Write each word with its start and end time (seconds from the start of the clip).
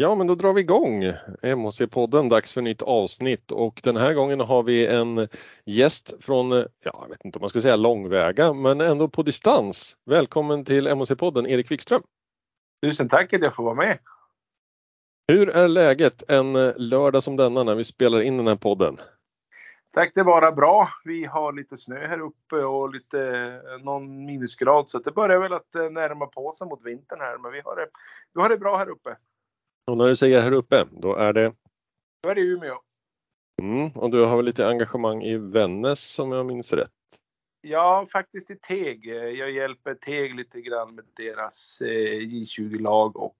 Ja, 0.00 0.14
men 0.14 0.26
då 0.26 0.34
drar 0.34 0.52
vi 0.52 0.60
igång 0.60 1.04
MHC-podden, 1.42 2.28
dags 2.28 2.52
för 2.52 2.62
nytt 2.62 2.82
avsnitt 2.82 3.52
och 3.52 3.80
den 3.84 3.96
här 3.96 4.14
gången 4.14 4.40
har 4.40 4.62
vi 4.62 4.86
en 4.86 5.28
gäst 5.64 6.24
från, 6.24 6.50
ja, 6.50 6.66
jag 6.82 7.08
vet 7.08 7.24
inte 7.24 7.38
om 7.38 7.40
man 7.40 7.48
ska 7.48 7.60
säga 7.60 7.76
långväga, 7.76 8.52
men 8.52 8.80
ändå 8.80 9.08
på 9.08 9.22
distans. 9.22 9.96
Välkommen 10.04 10.64
till 10.64 10.88
MHC-podden, 10.88 11.48
Erik 11.48 11.70
Wikström. 11.70 12.02
Tusen 12.82 13.08
tack 13.08 13.32
att 13.32 13.42
jag 13.42 13.54
får 13.54 13.64
vara 13.64 13.74
med. 13.74 13.98
Hur 15.32 15.48
är 15.48 15.68
läget 15.68 16.30
en 16.30 16.52
lördag 16.76 17.22
som 17.22 17.36
denna 17.36 17.62
när 17.62 17.74
vi 17.74 17.84
spelar 17.84 18.20
in 18.20 18.36
den 18.36 18.46
här 18.46 18.56
podden? 18.56 18.96
Tack, 19.92 20.12
det 20.14 20.20
är 20.20 20.24
bara 20.24 20.52
bra. 20.52 20.88
Vi 21.04 21.24
har 21.24 21.52
lite 21.52 21.76
snö 21.76 22.06
här 22.06 22.20
uppe 22.20 22.56
och 22.56 22.94
lite 22.94 23.62
någon 23.82 24.24
minusgrad 24.26 24.88
så 24.88 24.98
det 24.98 25.12
börjar 25.12 25.38
väl 25.38 25.52
att 25.52 25.74
närma 25.74 26.26
på 26.26 26.52
sig 26.52 26.66
mot 26.66 26.84
vintern 26.84 27.20
här, 27.20 27.38
men 27.38 27.52
vi 27.52 27.60
har 27.64 27.76
det, 27.76 27.86
vi 28.34 28.40
har 28.40 28.48
det 28.48 28.58
bra 28.58 28.76
här 28.76 28.88
uppe. 28.88 29.16
Och 29.88 29.96
när 29.96 30.06
du 30.06 30.16
säger 30.16 30.40
här 30.40 30.52
uppe, 30.52 30.86
då 30.90 31.14
är 31.14 31.32
det? 31.32 31.52
Då 32.22 32.28
är 32.28 32.34
det 32.34 32.40
Umeå. 32.40 32.74
Mm, 33.62 33.90
och 33.90 34.10
du 34.10 34.24
har 34.24 34.36
väl 34.36 34.44
lite 34.44 34.68
engagemang 34.68 35.22
i 35.22 35.36
Vännäs 35.36 36.18
om 36.18 36.32
jag 36.32 36.46
minns 36.46 36.72
rätt? 36.72 36.90
Ja, 37.60 38.06
faktiskt 38.12 38.50
i 38.50 38.56
Teg. 38.56 39.06
Jag 39.06 39.50
hjälper 39.50 39.94
Teg 39.94 40.34
lite 40.34 40.60
grann 40.60 40.94
med 40.94 41.04
deras 41.16 41.82
J20-lag 41.82 43.16
och 43.16 43.36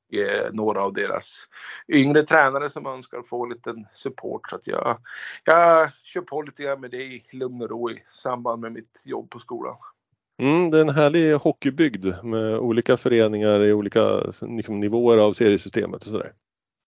några 0.52 0.82
av 0.82 0.92
deras 0.92 1.48
yngre 1.88 2.22
tränare 2.22 2.70
som 2.70 2.86
önskar 2.86 3.22
få 3.22 3.46
lite 3.46 3.84
support. 3.92 4.50
Så 4.50 4.56
att 4.56 4.66
jag, 4.66 4.98
jag 5.44 5.90
kör 6.02 6.20
på 6.20 6.42
lite 6.42 6.62
grann 6.62 6.80
med 6.80 6.90
det 6.90 7.02
i 7.02 7.26
lugn 7.32 7.62
och 7.62 7.70
ro 7.70 7.90
i 7.90 8.04
samband 8.10 8.60
med 8.60 8.72
mitt 8.72 9.02
jobb 9.04 9.30
på 9.30 9.38
skolan. 9.38 9.76
Mm, 10.38 10.70
det 10.70 10.78
är 10.78 10.80
en 10.80 10.94
härlig 10.94 11.34
hockeybygd 11.34 12.24
med 12.24 12.58
olika 12.58 12.96
föreningar 12.96 13.64
i 13.64 13.72
olika 13.72 14.20
liksom, 14.40 14.80
nivåer 14.80 15.18
av 15.18 15.32
seriesystemet 15.32 16.02
och 16.02 16.10
sådär. 16.12 16.32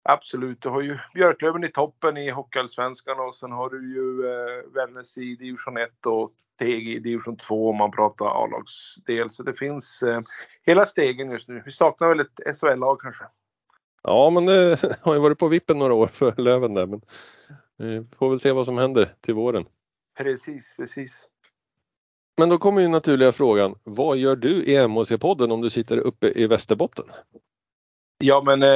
Absolut, 0.03 0.61
du 0.61 0.69
har 0.69 0.81
ju 0.81 0.97
Björklöven 1.13 1.63
i 1.63 1.71
toppen 1.71 2.17
i 2.17 2.29
Hockeyallsvenskan 2.29 3.19
och 3.19 3.35
sen 3.35 3.51
har 3.51 3.69
du 3.69 3.93
ju 3.93 4.29
eh, 4.31 4.73
Vännäs 4.73 5.17
i 5.17 5.35
division 5.35 5.77
1 5.77 6.05
och 6.05 6.31
Teg 6.59 6.87
i 6.87 6.99
division 6.99 7.37
2 7.37 7.69
om 7.69 7.77
man 7.77 7.91
pratar 7.91 8.25
A-lagsdel. 8.25 9.29
Så 9.29 9.43
det 9.43 9.53
finns 9.53 10.03
eh, 10.03 10.21
hela 10.65 10.85
stegen 10.85 11.31
just 11.31 11.47
nu. 11.47 11.61
Vi 11.65 11.71
saknar 11.71 12.09
väl 12.09 12.19
ett 12.19 12.57
SHL-lag 12.57 13.01
kanske. 13.01 13.23
Ja, 14.03 14.29
men 14.29 14.45
det 14.45 14.97
har 15.01 15.13
ju 15.13 15.19
varit 15.19 15.39
på 15.39 15.47
vippen 15.47 15.79
några 15.79 15.93
år 15.93 16.07
för 16.07 16.33
Löven 16.37 16.73
där, 16.73 16.85
men 16.85 17.01
vi 17.77 18.05
får 18.17 18.29
väl 18.29 18.39
se 18.39 18.51
vad 18.51 18.65
som 18.65 18.77
händer 18.77 19.13
till 19.21 19.33
våren. 19.33 19.65
Precis, 20.17 20.75
precis. 20.77 21.29
Men 22.37 22.49
då 22.49 22.57
kommer 22.57 22.81
ju 22.81 22.87
naturliga 22.87 23.31
frågan, 23.31 23.75
vad 23.83 24.17
gör 24.17 24.35
du 24.35 24.63
i 24.63 24.77
MHC-podden 24.77 25.51
om 25.51 25.61
du 25.61 25.69
sitter 25.69 25.97
uppe 25.97 26.31
i 26.35 26.47
Västerbotten? 26.47 27.05
Ja, 28.17 28.43
men 28.45 28.63
eh, 28.63 28.69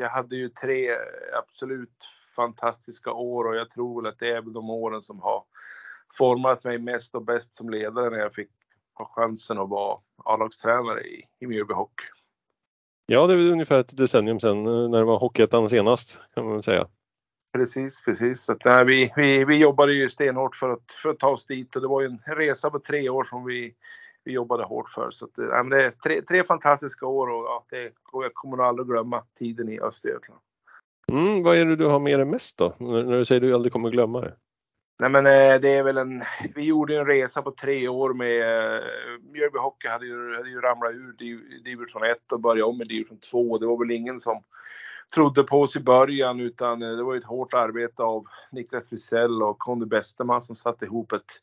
jag 0.00 0.08
hade 0.08 0.36
ju 0.36 0.48
tre 0.48 0.90
absolut 1.42 2.04
fantastiska 2.36 3.12
år 3.12 3.44
och 3.44 3.56
jag 3.56 3.70
tror 3.70 4.08
att 4.08 4.18
det 4.18 4.30
är 4.30 4.42
väl 4.42 4.52
de 4.52 4.70
åren 4.70 5.02
som 5.02 5.20
har 5.20 5.44
format 6.18 6.64
mig 6.64 6.78
mest 6.78 7.14
och 7.14 7.24
bäst 7.24 7.54
som 7.54 7.70
ledare 7.70 8.10
när 8.10 8.18
jag 8.18 8.34
fick 8.34 8.50
ha 8.94 9.12
chansen 9.14 9.58
att 9.58 9.68
vara 9.68 9.98
A-lagstränare 10.24 11.00
i, 11.00 11.24
i 11.40 11.46
Mjölby 11.46 11.74
Hockey. 11.74 12.04
Ja, 13.06 13.26
det 13.26 13.32
är 13.34 13.36
ungefär 13.36 13.80
ett 13.80 13.96
decennium 13.96 14.40
sedan 14.40 14.64
när 14.64 14.98
det 14.98 15.04
var 15.04 15.18
Hockeyettan 15.18 15.68
senast 15.68 16.18
kan 16.34 16.48
man 16.48 16.62
säga. 16.62 16.88
Precis, 17.52 18.02
precis. 18.04 18.42
Så 18.42 18.52
att, 18.52 18.64
nej, 18.64 18.84
vi, 18.84 19.12
vi, 19.16 19.44
vi 19.44 19.56
jobbade 19.56 19.92
ju 19.92 20.10
stenhårt 20.10 20.56
för 20.56 20.70
att, 20.70 20.92
för 21.02 21.10
att 21.10 21.18
ta 21.18 21.28
oss 21.28 21.46
dit 21.46 21.76
och 21.76 21.82
det 21.82 21.88
var 21.88 22.00
ju 22.00 22.06
en 22.06 22.36
resa 22.36 22.70
på 22.70 22.78
tre 22.78 23.08
år 23.08 23.24
som 23.24 23.44
vi, 23.44 23.74
vi 24.24 24.32
jobbade 24.32 24.64
hårt 24.64 24.88
för. 24.88 25.10
Så 25.10 25.24
att, 25.24 25.36
nej, 25.36 25.64
det 25.70 25.84
är 25.84 25.90
tre, 25.90 26.22
tre 26.22 26.44
fantastiska 26.44 27.06
år 27.06 27.26
och 27.26 27.44
ja, 27.44 27.64
det, 27.70 27.92
och 28.12 28.24
jag 28.24 28.34
kommer 28.34 28.56
nog 28.56 28.66
aldrig 28.66 28.88
glömma 28.88 29.22
tiden 29.38 29.68
i 29.68 29.80
Östergötland. 29.80 30.40
Mm, 31.12 31.42
vad 31.42 31.56
är 31.56 31.64
det 31.64 31.76
du 31.76 31.86
har 31.86 32.00
med 32.00 32.18
dig 32.18 32.26
mest 32.26 32.56
då? 32.56 32.74
När 32.78 33.18
du 33.18 33.24
säger 33.24 33.40
att 33.40 33.48
du 33.48 33.54
aldrig 33.54 33.72
kommer 33.72 33.90
glömma 33.90 34.20
det? 34.20 34.34
Nej 34.98 35.10
men 35.10 35.24
det 35.24 35.68
är 35.68 35.82
väl 35.82 35.98
en, 35.98 36.22
vi 36.54 36.64
gjorde 36.64 36.98
en 36.98 37.06
resa 37.06 37.42
på 37.42 37.50
tre 37.50 37.88
år 37.88 38.14
med, 38.14 38.82
Mjölby 39.32 39.58
Hockey 39.58 39.88
hade 39.88 40.06
ju, 40.06 40.36
hade 40.36 40.48
ju 40.48 40.60
ramlat 40.60 40.92
ur 40.92 41.12
division 41.64 42.04
1 42.04 42.32
och 42.32 42.40
börjat 42.40 42.66
om 42.66 42.82
i 42.82 42.84
division 42.84 43.18
2. 43.18 43.58
Det 43.58 43.66
var 43.66 43.78
väl 43.78 43.90
ingen 43.90 44.20
som 44.20 44.42
trodde 45.14 45.42
på 45.42 45.60
oss 45.60 45.76
i 45.76 45.80
början 45.80 46.40
utan 46.40 46.80
det 46.80 47.02
var 47.02 47.16
ett 47.16 47.24
hårt 47.24 47.54
arbete 47.54 48.02
av 48.02 48.24
Niklas 48.50 48.92
Wisell 48.92 49.42
och 49.42 49.58
Conny 49.58 49.86
Westerman 49.86 50.42
som 50.42 50.56
satte 50.56 50.84
ihop 50.84 51.12
ett 51.12 51.40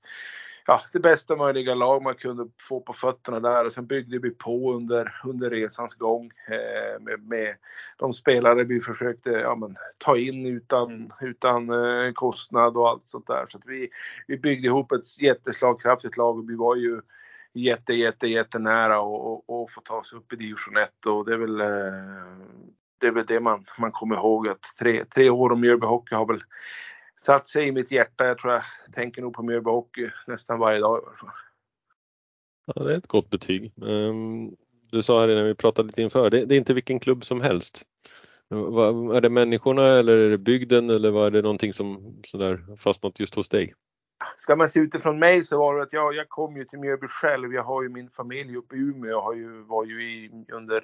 ja, 0.66 0.82
det 0.94 1.00
bästa 1.00 1.36
möjliga 1.36 1.76
lag 1.76 2.02
man 2.04 2.16
kunde 2.16 2.48
få 2.60 2.80
på 2.80 2.94
fötterna 2.94 3.40
där. 3.40 3.66
Och 3.66 3.72
sen 3.72 3.88
byggde 3.88 4.20
vi 4.20 4.30
på 4.30 4.74
under, 4.74 5.22
under 5.24 5.50
resans 5.50 5.94
gång 5.94 6.32
eh, 6.48 7.02
med, 7.02 7.28
med 7.28 7.56
de 7.98 8.14
spelare 8.14 8.64
vi 8.64 8.82
försökte 8.82 9.30
ja, 9.30 9.56
men, 9.56 9.78
ta 9.98 10.18
in 10.18 10.46
utan, 10.46 11.14
utan 11.22 11.70
eh, 11.70 12.12
kostnad 12.14 12.78
och 12.78 12.90
allt 12.90 13.06
sånt 13.06 13.28
där. 13.28 13.46
Så 13.50 13.58
att 13.58 13.66
vi, 13.66 13.90
vi 14.28 14.38
byggde 14.38 14.68
ihop 14.68 14.92
ett 14.92 15.22
jätteslagkraftigt 15.22 16.18
lag 16.18 16.38
och 16.38 16.50
vi 16.50 16.56
var 16.56 16.76
ju 16.76 17.02
jätte, 17.54 17.94
jätte, 17.94 18.28
jättenära 18.28 19.02
och, 19.02 19.34
och, 19.34 19.62
och 19.62 19.72
få 19.72 19.82
ta 19.82 19.96
oss 19.96 20.14
upp 20.14 20.34
i 20.34 20.36
division 20.36 20.78
1 20.78 21.06
och 21.06 21.26
det 21.26 21.34
är 21.34 21.38
väl 21.38 21.62
eh, 21.62 21.68
det 23.04 23.08
är 23.08 23.12
väl 23.12 23.26
det 23.26 23.40
man, 23.40 23.66
man 23.80 23.92
kommer 23.92 24.16
ihåg 24.16 24.48
att 24.48 24.62
tre, 24.80 25.06
tre 25.06 25.30
år 25.30 25.52
om 25.52 25.62
Mjölby 25.62 25.86
Hockey 25.86 26.16
har 26.16 26.26
väl 26.26 26.44
satt 27.22 27.48
sig 27.48 27.68
i 27.68 27.72
mitt 27.72 27.92
hjärta. 27.92 28.26
Jag 28.26 28.38
tror 28.38 28.54
jag 28.54 28.64
tänker 28.94 29.22
nog 29.22 29.34
på 29.34 29.44
Mjölby 29.44 29.70
Hockey 29.70 30.10
nästan 30.28 30.60
varje 30.60 30.80
dag 30.80 31.00
i 31.00 31.06
alla 31.06 31.18
fall. 31.18 31.30
Ja, 32.66 32.84
det 32.84 32.94
är 32.94 32.98
ett 32.98 33.08
gott 33.08 33.30
betyg. 33.30 33.74
Ehm, 33.88 34.56
du 34.92 35.04
sa 35.04 35.20
här 35.20 35.28
när 35.28 35.44
vi 35.44 35.56
pratade 35.56 35.86
lite 35.86 36.02
inför, 36.02 36.30
det, 36.30 36.46
det 36.46 36.56
är 36.56 36.58
inte 36.58 36.74
vilken 36.74 37.00
klubb 37.00 37.26
som 37.26 37.42
helst. 37.42 37.84
Är 39.16 39.22
det 39.22 39.30
människorna 39.30 39.88
eller 39.88 40.18
är 40.18 40.30
det 40.30 40.38
bygden 40.38 40.90
eller 40.90 41.12
var 41.12 41.32
det 41.32 41.42
någonting 41.42 41.74
som 41.74 42.20
sådär 42.24 42.78
fastnat 42.78 43.20
just 43.20 43.36
hos 43.36 43.50
dig? 43.50 43.74
Ska 44.38 44.56
man 44.56 44.70
se 44.70 44.80
utifrån 44.80 45.20
mig 45.20 45.44
så 45.44 45.58
var 45.58 45.78
det 45.78 45.84
att 45.84 45.94
jag, 45.94 46.16
jag 46.16 46.30
kom 46.30 46.58
ju 46.58 46.66
till 46.66 46.80
Mjölby 46.80 47.08
själv. 47.08 47.54
Jag 47.54 47.64
har 47.64 47.84
ju 47.84 47.90
min 47.90 48.10
familj 48.10 48.58
uppe 48.58 48.76
i 48.76 48.80
Umeå. 48.80 49.10
Jag 49.10 49.22
har 49.22 49.34
ju, 49.34 49.62
var 49.62 49.86
ju 49.86 50.04
i, 50.04 50.46
under 50.52 50.84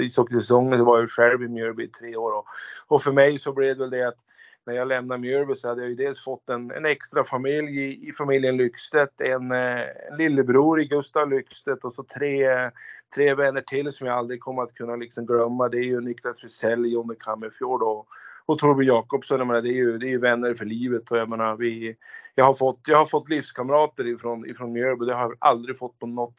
ishockeysäsongen 0.00 0.78
så 0.78 0.84
var 0.84 1.00
jag 1.00 1.10
själv 1.10 1.42
i 1.42 1.48
Mjölby 1.48 1.84
i 1.84 1.88
tre 1.88 2.16
år. 2.16 2.32
Och, 2.32 2.46
och 2.86 3.02
för 3.02 3.12
mig 3.12 3.38
så 3.38 3.52
blev 3.52 3.76
det 3.76 3.80
väl 3.80 3.90
det 3.90 4.08
att 4.08 4.18
när 4.66 4.74
jag 4.74 4.88
lämnade 4.88 5.20
Mjölby 5.20 5.54
så 5.54 5.68
hade 5.68 5.80
jag 5.80 5.90
ju 5.90 5.96
dels 5.96 6.24
fått 6.24 6.48
en, 6.48 6.70
en 6.70 6.86
extra 6.86 7.24
familj 7.24 7.80
i, 7.80 8.08
i 8.08 8.12
familjen 8.12 8.56
Lyxstedt, 8.56 9.20
en, 9.20 9.52
eh, 9.52 9.80
en 10.10 10.16
lillebror 10.18 10.80
i 10.80 10.84
Gustav 10.84 11.30
Lyxstedt 11.30 11.84
och 11.84 11.94
så 11.94 12.02
tre, 12.02 12.70
tre 13.14 13.34
vänner 13.34 13.60
till 13.60 13.92
som 13.92 14.06
jag 14.06 14.16
aldrig 14.16 14.40
kommer 14.40 14.62
att 14.62 14.74
kunna 14.74 14.96
liksom 14.96 15.26
glömma. 15.26 15.68
Det 15.68 15.78
är 15.78 15.84
ju 15.84 16.00
Niklas 16.00 16.44
Wisell, 16.44 16.92
Jonny 16.92 17.14
Kammerfjord 17.20 17.82
och, 17.82 18.06
och 18.50 18.58
Torbjörn 18.58 18.86
Jakobsson. 18.86 19.38
Jag 19.38 19.46
menar, 19.46 19.62
det, 19.62 19.68
är 19.68 19.76
ju, 19.76 19.98
det 19.98 20.06
är 20.06 20.10
ju 20.10 20.18
vänner 20.18 20.54
för 20.54 20.64
livet 20.64 21.10
och 21.10 21.18
jag 21.18 21.28
menar, 21.28 21.56
vi, 21.56 21.96
jag, 22.34 22.44
har 22.44 22.54
fått, 22.54 22.80
jag 22.86 22.98
har 22.98 23.06
fått 23.06 23.28
livskamrater 23.28 24.06
ifrån, 24.06 24.50
ifrån 24.50 24.72
Mjölby. 24.72 25.04
Det 25.04 25.14
har 25.14 25.22
jag 25.22 25.36
aldrig 25.38 25.78
fått 25.78 25.98
på 25.98 26.06
något 26.06 26.34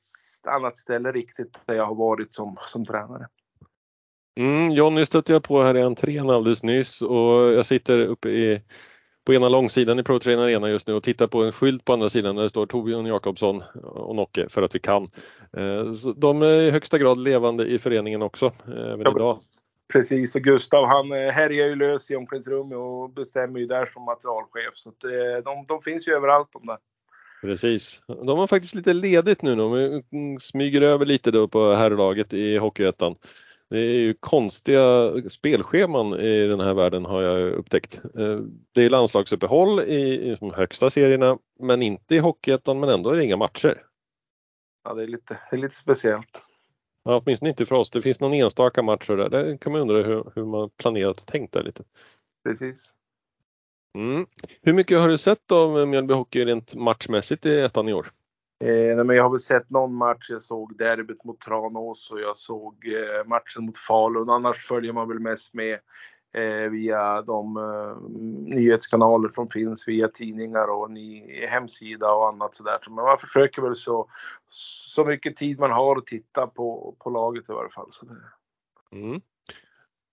annat 0.48 0.78
ställe 0.78 1.12
riktigt 1.12 1.60
där 1.66 1.76
jag 1.76 1.86
har 1.86 1.96
varit 1.96 2.34
som, 2.34 2.58
som 2.68 2.86
tränare. 2.86 3.28
Mm, 4.40 4.72
Jonny 4.72 5.06
stötte 5.06 5.34
jag 5.34 5.44
på 5.44 5.62
här 5.62 5.78
i 5.78 5.82
entrén 5.82 6.30
alldeles 6.30 6.64
nyss 6.64 7.02
och 7.02 7.36
jag 7.36 7.66
sitter 7.66 8.00
uppe 8.00 8.30
i, 8.30 8.62
på 9.26 9.34
ena 9.34 9.50
långsidan 9.50 10.00
i 10.00 10.04
ProTrain 10.04 10.40
Arena 10.40 10.70
just 10.70 10.88
nu 10.88 10.94
och 10.94 11.04
tittar 11.04 11.28
på 11.28 11.44
en 11.44 11.52
skylt 11.52 11.86
på 11.86 11.94
andra 11.94 12.10
sidan 12.10 12.36
där 12.36 12.44
det 12.44 12.50
står 12.50 12.66
Torbjörn 12.66 13.06
Jakobsson 13.06 13.64
och 13.84 14.16
Nocke 14.16 14.50
för 14.50 14.62
att 14.62 14.76
vi 14.76 14.80
kan. 14.80 15.08
Eh, 15.58 15.94
så 15.94 16.12
de 16.12 16.42
är 16.42 16.62
i 16.62 16.72
högsta 16.72 16.98
grad 16.98 17.18
levande 17.18 17.66
i 17.66 17.80
föreningen 17.80 18.22
också 18.22 18.52
även 18.68 19.02
ja, 19.02 19.12
idag. 19.16 19.40
Precis 19.92 20.36
och 20.36 20.42
Gustav 20.42 20.86
han 20.86 21.12
eh, 21.12 21.32
härjar 21.32 21.68
ju 21.68 21.76
lös 21.76 22.12
i 22.12 22.16
omklädningsrummet 22.16 22.78
och 22.78 23.10
bestämmer 23.10 23.60
ju 23.60 23.66
där 23.66 23.86
som 23.86 24.04
materialchef 24.04 24.74
så 24.74 24.90
att 24.90 25.04
eh, 25.04 25.44
de, 25.44 25.66
de 25.68 25.82
finns 25.82 26.08
ju 26.08 26.12
överallt 26.12 26.50
de 26.54 26.66
där. 26.66 26.78
Precis. 27.42 28.02
De 28.08 28.40
har 28.40 28.48
faktiskt 28.48 28.76
lite 28.76 28.94
ledigt 28.94 29.42
nu. 29.42 29.56
De 29.56 30.04
smyger 30.42 30.82
över 30.82 31.06
lite 31.06 31.32
då 31.32 31.48
på 31.48 31.74
herrlaget 31.74 32.34
i 32.34 32.58
Hockeyettan. 32.58 33.16
Det 33.70 33.80
är 33.80 34.00
ju 34.00 34.14
konstiga 34.20 35.12
spelscheman 35.30 36.14
i 36.14 36.48
den 36.48 36.60
här 36.60 36.74
världen 36.74 37.06
har 37.06 37.22
jag 37.22 37.52
upptäckt. 37.52 38.02
Eh, 38.18 38.40
det 38.72 38.84
är 38.84 38.90
landslagsuppehåll 38.90 39.80
i, 39.80 40.38
de 40.40 40.54
högsta 40.54 40.90
serierna 40.90 41.38
men 41.60 41.82
inte 41.82 42.16
i 42.16 42.20
Hockeyettan 42.20 42.80
men 42.80 42.90
ändå 42.90 43.10
är 43.10 43.18
det 43.18 43.24
inga 43.24 43.38
matcher. 43.38 43.84
Ja, 44.84 44.94
det 44.94 45.04
är 45.04 45.08
lite, 45.08 45.38
det 45.50 45.56
är 45.56 45.62
lite 45.62 45.76
speciellt. 45.76 46.51
Ja, 47.04 47.22
åtminstone 47.24 47.50
inte 47.50 47.66
för 47.66 47.76
oss. 47.76 47.90
Det 47.90 48.02
finns 48.02 48.20
någon 48.20 48.34
enstaka 48.34 48.82
match 48.82 49.08
där. 49.08 49.30
Där 49.30 49.58
kan 49.58 49.72
man 49.72 49.82
undra 49.82 50.02
hur, 50.02 50.32
hur 50.36 50.46
man 50.46 50.70
planerat 50.70 51.20
och 51.20 51.28
tänkt 51.28 51.54
där 51.54 51.64
lite. 51.64 51.84
Precis. 52.44 52.92
Mm. 53.98 54.26
Hur 54.62 54.74
mycket 54.74 55.00
har 55.00 55.08
du 55.08 55.18
sett 55.18 55.52
av 55.52 55.88
Mjölby 55.88 56.14
Hockey 56.14 56.46
rent 56.46 56.76
matchmässigt 56.76 57.46
i 57.46 57.60
ettan 57.60 57.90
i 57.90 57.94
år? 57.94 58.12
Eh, 58.64 59.04
men 59.04 59.16
jag 59.16 59.24
har 59.24 59.30
väl 59.30 59.40
sett 59.40 59.70
någon 59.70 59.96
match. 59.96 60.30
Jag 60.30 60.42
såg 60.42 60.78
derbyt 60.78 61.24
mot 61.24 61.42
Tranås 61.42 62.12
och 62.12 62.22
jag 62.22 62.38
såg 62.38 62.88
eh, 62.88 63.28
matchen 63.28 63.66
mot 63.66 63.78
Falun. 63.78 64.30
Annars 64.30 64.68
följer 64.68 64.94
man 64.94 65.08
väl 65.08 65.20
mest 65.20 65.54
med 65.54 65.80
Eh, 66.34 66.70
via 66.70 67.22
de 67.22 67.58
eh, 67.58 68.10
nyhetskanaler 68.56 69.30
som 69.30 69.50
finns 69.50 69.88
via 69.88 70.08
tidningar 70.08 70.68
och 70.68 70.92
ny 70.92 71.24
hemsida 71.48 72.12
och 72.14 72.28
annat 72.28 72.56
sådär. 72.56 72.78
Så 72.84 72.92
man 72.92 73.18
försöker 73.18 73.62
väl 73.62 73.76
så, 73.76 74.10
så 74.50 75.06
mycket 75.06 75.36
tid 75.36 75.60
man 75.60 75.72
har 75.72 75.96
att 75.96 76.06
titta 76.06 76.48
på, 76.48 76.96
på 77.00 77.10
laget 77.10 77.50
i 77.50 77.54
varje 77.54 77.70
fall. 77.70 77.90
Så 77.92 78.06
det... 78.06 78.16
mm. 78.98 79.22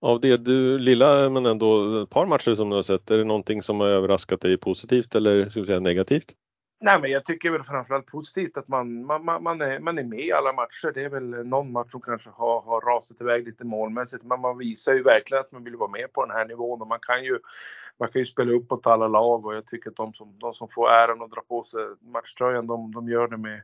Av 0.01 0.19
det 0.19 0.37
du 0.37 0.79
lilla 0.79 1.29
men 1.29 1.45
ändå 1.45 2.01
ett 2.01 2.09
par 2.09 2.25
matcher 2.25 2.55
som 2.55 2.69
du 2.69 2.75
har 2.75 2.83
sett, 2.83 3.11
är 3.11 3.17
det 3.17 3.23
någonting 3.23 3.61
som 3.61 3.79
har 3.79 3.87
överraskat 3.87 4.41
dig 4.41 4.57
positivt 4.57 5.15
eller 5.15 5.49
ska 5.49 5.59
vi 5.59 5.65
säga 5.65 5.79
negativt? 5.79 6.35
Nej, 6.81 7.01
men 7.01 7.11
jag 7.11 7.25
tycker 7.25 7.51
väl 7.51 7.63
framförallt 7.63 8.05
positivt 8.05 8.57
att 8.57 8.67
man, 8.67 9.05
man, 9.05 9.43
man, 9.43 9.61
är, 9.61 9.79
man 9.79 9.97
är 9.97 10.03
med 10.03 10.19
i 10.19 10.31
alla 10.31 10.53
matcher. 10.53 10.91
Det 10.93 11.03
är 11.03 11.09
väl 11.09 11.33
eh, 11.33 11.39
någon 11.39 11.71
match 11.71 11.91
som 11.91 12.01
kanske 12.01 12.29
har, 12.29 12.61
har 12.61 12.81
rasat 12.81 13.21
iväg 13.21 13.45
lite 13.45 13.63
målmässigt, 13.63 14.23
men 14.23 14.41
man 14.41 14.57
visar 14.57 14.93
ju 14.93 15.03
verkligen 15.03 15.41
att 15.41 15.51
man 15.51 15.63
vill 15.63 15.75
vara 15.75 15.91
med 15.91 16.13
på 16.13 16.25
den 16.25 16.35
här 16.35 16.45
nivån. 16.45 16.81
Och 16.81 16.87
man 16.87 16.99
kan 17.01 17.23
ju, 17.23 17.39
man 17.99 18.11
kan 18.11 18.19
ju 18.19 18.25
spela 18.25 18.51
uppåt 18.51 18.87
alla 18.87 19.07
lag. 19.07 19.45
Och 19.45 19.55
jag 19.55 19.65
tycker 19.65 19.89
att 19.89 19.95
de 19.95 20.13
som, 20.13 20.39
de 20.39 20.53
som 20.53 20.67
får 20.69 20.89
äran 20.89 21.21
att 21.21 21.31
dra 21.31 21.41
på 21.41 21.63
sig 21.63 21.81
matchtröjan, 22.01 22.67
de, 22.67 22.91
de 22.91 23.09
gör 23.09 23.27
det 23.27 23.37
med, 23.37 23.61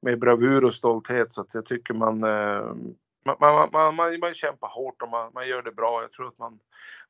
med 0.00 0.18
bravur 0.18 0.64
och 0.64 0.74
stolthet. 0.74 1.32
Så 1.32 1.40
att 1.40 1.54
jag 1.54 1.66
tycker 1.66 1.94
man, 1.94 2.24
eh, 2.24 2.74
man, 3.24 3.36
man, 3.40 3.68
man, 3.72 3.94
man, 3.94 4.20
man 4.20 4.34
kämpar 4.34 4.68
hårt 4.68 5.02
och 5.02 5.08
man, 5.08 5.30
man 5.34 5.48
gör 5.48 5.62
det 5.62 5.72
bra. 5.72 6.02
Jag 6.02 6.12
tror 6.12 6.28
att 6.28 6.38
man, 6.38 6.58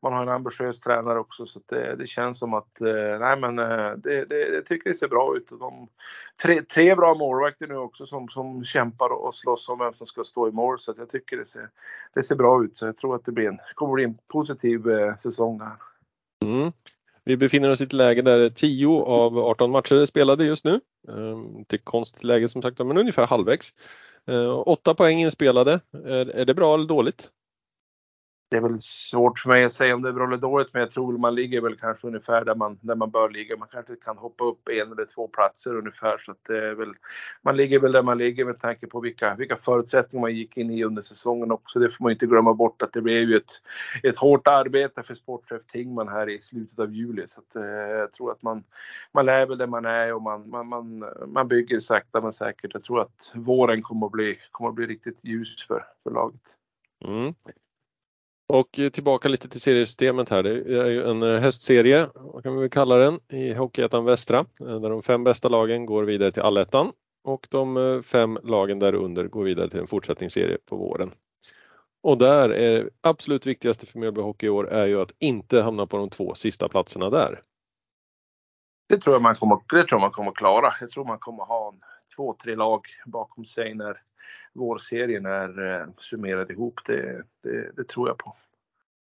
man 0.03 0.13
har 0.13 0.23
en 0.23 0.29
ambitiös 0.29 0.81
tränare 0.81 1.19
också 1.19 1.47
så 1.47 1.61
det, 1.67 1.97
det 1.97 2.07
känns 2.07 2.39
som 2.39 2.55
att 2.55 2.81
eh, 2.81 3.19
nej 3.21 3.37
men 3.41 3.59
eh, 3.59 3.67
det, 3.97 3.97
det, 3.97 4.25
det, 4.25 4.55
jag 4.55 4.67
tycker 4.67 4.91
det 4.91 4.97
ser 4.97 5.09
bra 5.09 5.37
ut. 5.37 5.49
De, 5.49 5.89
tre, 6.43 6.63
tre 6.63 6.95
bra 6.95 7.15
målvakter 7.15 7.67
nu 7.67 7.77
också 7.77 8.07
som, 8.07 8.29
som 8.29 8.65
kämpar 8.65 9.09
och 9.09 9.35
slåss 9.35 9.69
om 9.69 9.79
vem 9.79 9.95
som 9.95 10.07
ska 10.07 10.25
stå 10.25 10.49
i 10.49 10.53
mål 10.53 10.79
så 10.79 10.91
att 10.91 10.99
jag 10.99 11.09
tycker 11.09 11.37
det 11.37 11.47
ser, 11.47 11.69
det 12.15 12.23
ser 12.23 12.37
bra 12.37 12.65
ut. 12.65 12.77
Så 12.77 12.87
jag 12.87 12.97
tror 12.97 13.15
att 13.15 13.25
det 13.25 13.33
blir 13.33 13.49
en, 13.49 13.59
kommer 13.75 13.95
bli 13.95 14.05
en 14.05 14.19
positiv 14.29 14.91
eh, 14.91 15.17
säsong 15.17 15.61
här. 15.61 15.77
Mm. 16.45 16.73
Vi 17.25 17.37
befinner 17.37 17.71
oss 17.71 17.81
i 17.81 17.85
ett 17.85 17.93
läge 17.93 18.23
där 18.23 18.51
10 18.51 19.01
av 19.01 19.39
18 19.39 19.71
matcher 19.71 19.95
är 19.95 20.07
spelade 20.07 20.45
just 20.45 20.65
nu. 20.65 20.81
Ehm, 21.09 21.59
Inte 21.59 21.79
konstigt 21.79 22.25
läge 22.25 22.49
som 22.49 22.63
sagt 22.63 22.79
men 22.79 22.99
ungefär 22.99 23.27
halvvägs. 23.27 23.73
Eh, 24.29 24.63
åtta 24.69 24.95
poäng 24.95 25.21
inspelade. 25.21 25.81
Är, 26.05 26.45
det 26.45 26.55
bra 26.55 26.75
eller 26.75 26.87
dåligt? 26.87 27.31
Det 28.49 28.57
är 28.57 28.61
väl 28.61 28.81
svårt 28.81 29.39
för 29.39 29.49
mig 29.49 29.65
att 29.65 29.73
säga 29.73 29.95
om 29.95 30.03
det 30.03 30.09
är 30.09 30.13
bra 30.13 30.27
eller 30.27 30.37
dåligt, 30.37 30.69
men 30.73 30.81
jag 30.81 30.91
tror 30.91 31.19
man 31.19 31.35
ligger 31.35 31.61
väl 31.61 31.77
kanske 31.77 32.07
ungefär 32.07 32.45
där 32.45 32.55
man, 32.55 32.79
där 32.81 32.95
man 32.95 33.11
bör 33.11 33.31
ligga. 33.31 33.57
Man 33.57 33.69
kanske 33.73 33.97
kan 33.97 34.19
hoppa 34.19 34.45
upp 34.45 34.69
en 34.69 34.93
eller 34.93 35.07
två 35.15 35.29
platser 35.29 35.77
ungefär 35.77 36.19
så 36.19 36.33
att 36.33 36.45
det 36.49 36.59
är 36.59 36.75
väl, 36.75 36.95
man 37.43 37.57
ligger 37.57 37.81
väl 37.81 37.93
där 37.93 38.03
man 38.03 38.19
ligger 38.19 38.45
med 38.45 38.61
tanke 38.61 38.87
på 38.87 39.01
vilka, 39.01 39.35
vilka 39.35 39.57
förutsättningar 39.57 40.21
man 40.21 40.35
gick 40.35 40.57
in 40.57 40.71
i 40.71 40.85
under 40.85 41.03
säsongen 41.03 41.53
också. 41.53 41.79
Det 41.79 41.91
får 41.91 42.05
man 42.05 42.13
inte 42.13 42.27
glömma 42.27 42.55
bort 42.55 42.83
att 42.83 42.93
det 42.93 43.03
blev 43.03 43.29
ju 43.29 43.37
ett, 43.37 43.53
ett 44.03 44.19
hårt 44.19 44.47
arbete 44.47 45.03
för 45.03 45.15
sportchef 45.15 45.67
Tingman 45.67 46.09
här 46.09 46.29
i 46.29 46.39
slutet 46.39 46.79
av 46.79 46.95
juli 46.95 47.23
så 47.27 47.41
att 47.41 47.57
eh, 47.57 47.65
jag 47.99 48.13
tror 48.13 48.33
att 48.33 48.43
man, 48.43 48.65
man 49.13 49.27
lär 49.27 49.47
väl 49.47 49.59
där 49.59 49.67
man 49.67 49.85
är 49.85 50.15
och 50.15 50.23
man, 50.23 50.51
man, 50.51 50.69
man, 50.69 51.05
man 51.27 51.49
bygger 51.49 51.81
sakta 51.81 52.21
men 52.21 52.33
säkert. 52.33 52.71
Jag 52.75 52.85
tror 52.85 53.01
att 53.01 53.33
våren 53.35 53.83
kommer 53.83 54.07
att 54.07 54.13
bli, 54.13 54.39
kommer 54.51 54.69
att 54.71 54.77
bli 54.77 54.87
riktigt 54.87 55.25
ljus 55.25 55.67
för, 55.67 55.85
för 56.03 56.11
laget. 56.11 56.59
Mm. 57.05 57.35
Och 58.47 58.71
tillbaka 58.93 59.29
lite 59.29 59.49
till 59.49 59.61
seriesystemet 59.61 60.29
här. 60.29 60.43
Det 60.43 60.81
är 60.81 60.91
ju 60.91 61.11
en 61.11 61.23
eh, 61.23 61.41
höstserie, 61.41 62.09
vad 62.15 62.43
kan 62.43 62.55
vi 62.55 62.61
väl 62.61 62.71
kalla 62.71 62.97
den, 62.97 63.21
i 63.29 63.55
Hockeyettan 63.55 64.05
Västra 64.05 64.39
eh, 64.39 64.81
där 64.81 64.91
de 64.91 65.03
fem 65.03 65.25
bästa 65.25 65.49
lagen 65.49 65.87
går 65.87 66.05
vidare 66.05 66.33
till 66.33 66.43
allettan 66.43 66.93
och 67.25 67.47
de 67.51 67.77
eh, 67.77 68.01
fem 68.01 68.39
lagen 68.43 68.79
därunder 68.79 69.25
går 69.25 69.45
vidare 69.45 69.71
till 69.71 69.81
en 69.81 69.87
fortsättningsserie 69.87 70.59
på 70.67 70.77
våren. 70.77 71.11
Och 72.03 72.19
där 72.19 72.51
är 72.51 72.85
det 72.85 72.91
absolut 73.01 73.47
viktigaste 73.47 73.87
för 73.87 73.99
Mjölby 73.99 74.21
Hockey 74.21 74.47
i 74.47 74.51
år 74.51 74.69
är 74.69 74.87
ju 74.87 75.01
att 75.01 75.13
inte 75.19 75.63
hamna 75.63 75.87
på 75.87 75.97
de 75.97 76.11
två 76.11 76.35
sista 76.35 76.69
platserna 76.69 77.11
där. 77.11 77.41
Det 78.89 78.97
tror 78.97 79.15
jag 79.15 79.23
man 79.23 79.35
kommer, 79.35 79.59
det 79.71 79.85
tror 79.85 80.01
man 80.01 80.11
kommer 80.11 80.33
klara. 80.33 80.75
Jag 80.81 80.91
tror 80.91 81.05
man 81.05 81.19
kommer 81.19 81.45
ha 81.45 81.69
en, 81.69 81.81
två, 82.17 82.37
tre 82.43 82.55
lag 82.57 82.87
bakom 83.07 83.45
sig 83.45 83.75
när 83.75 84.01
vårserien 84.53 85.27
är 85.27 85.73
eh, 85.73 85.87
summerad 85.99 86.51
ihop. 86.51 86.81
Det, 86.87 87.23
det, 87.43 87.71
det 87.77 87.89
tror 87.89 88.09
jag 88.09 88.19
på. 88.19 88.37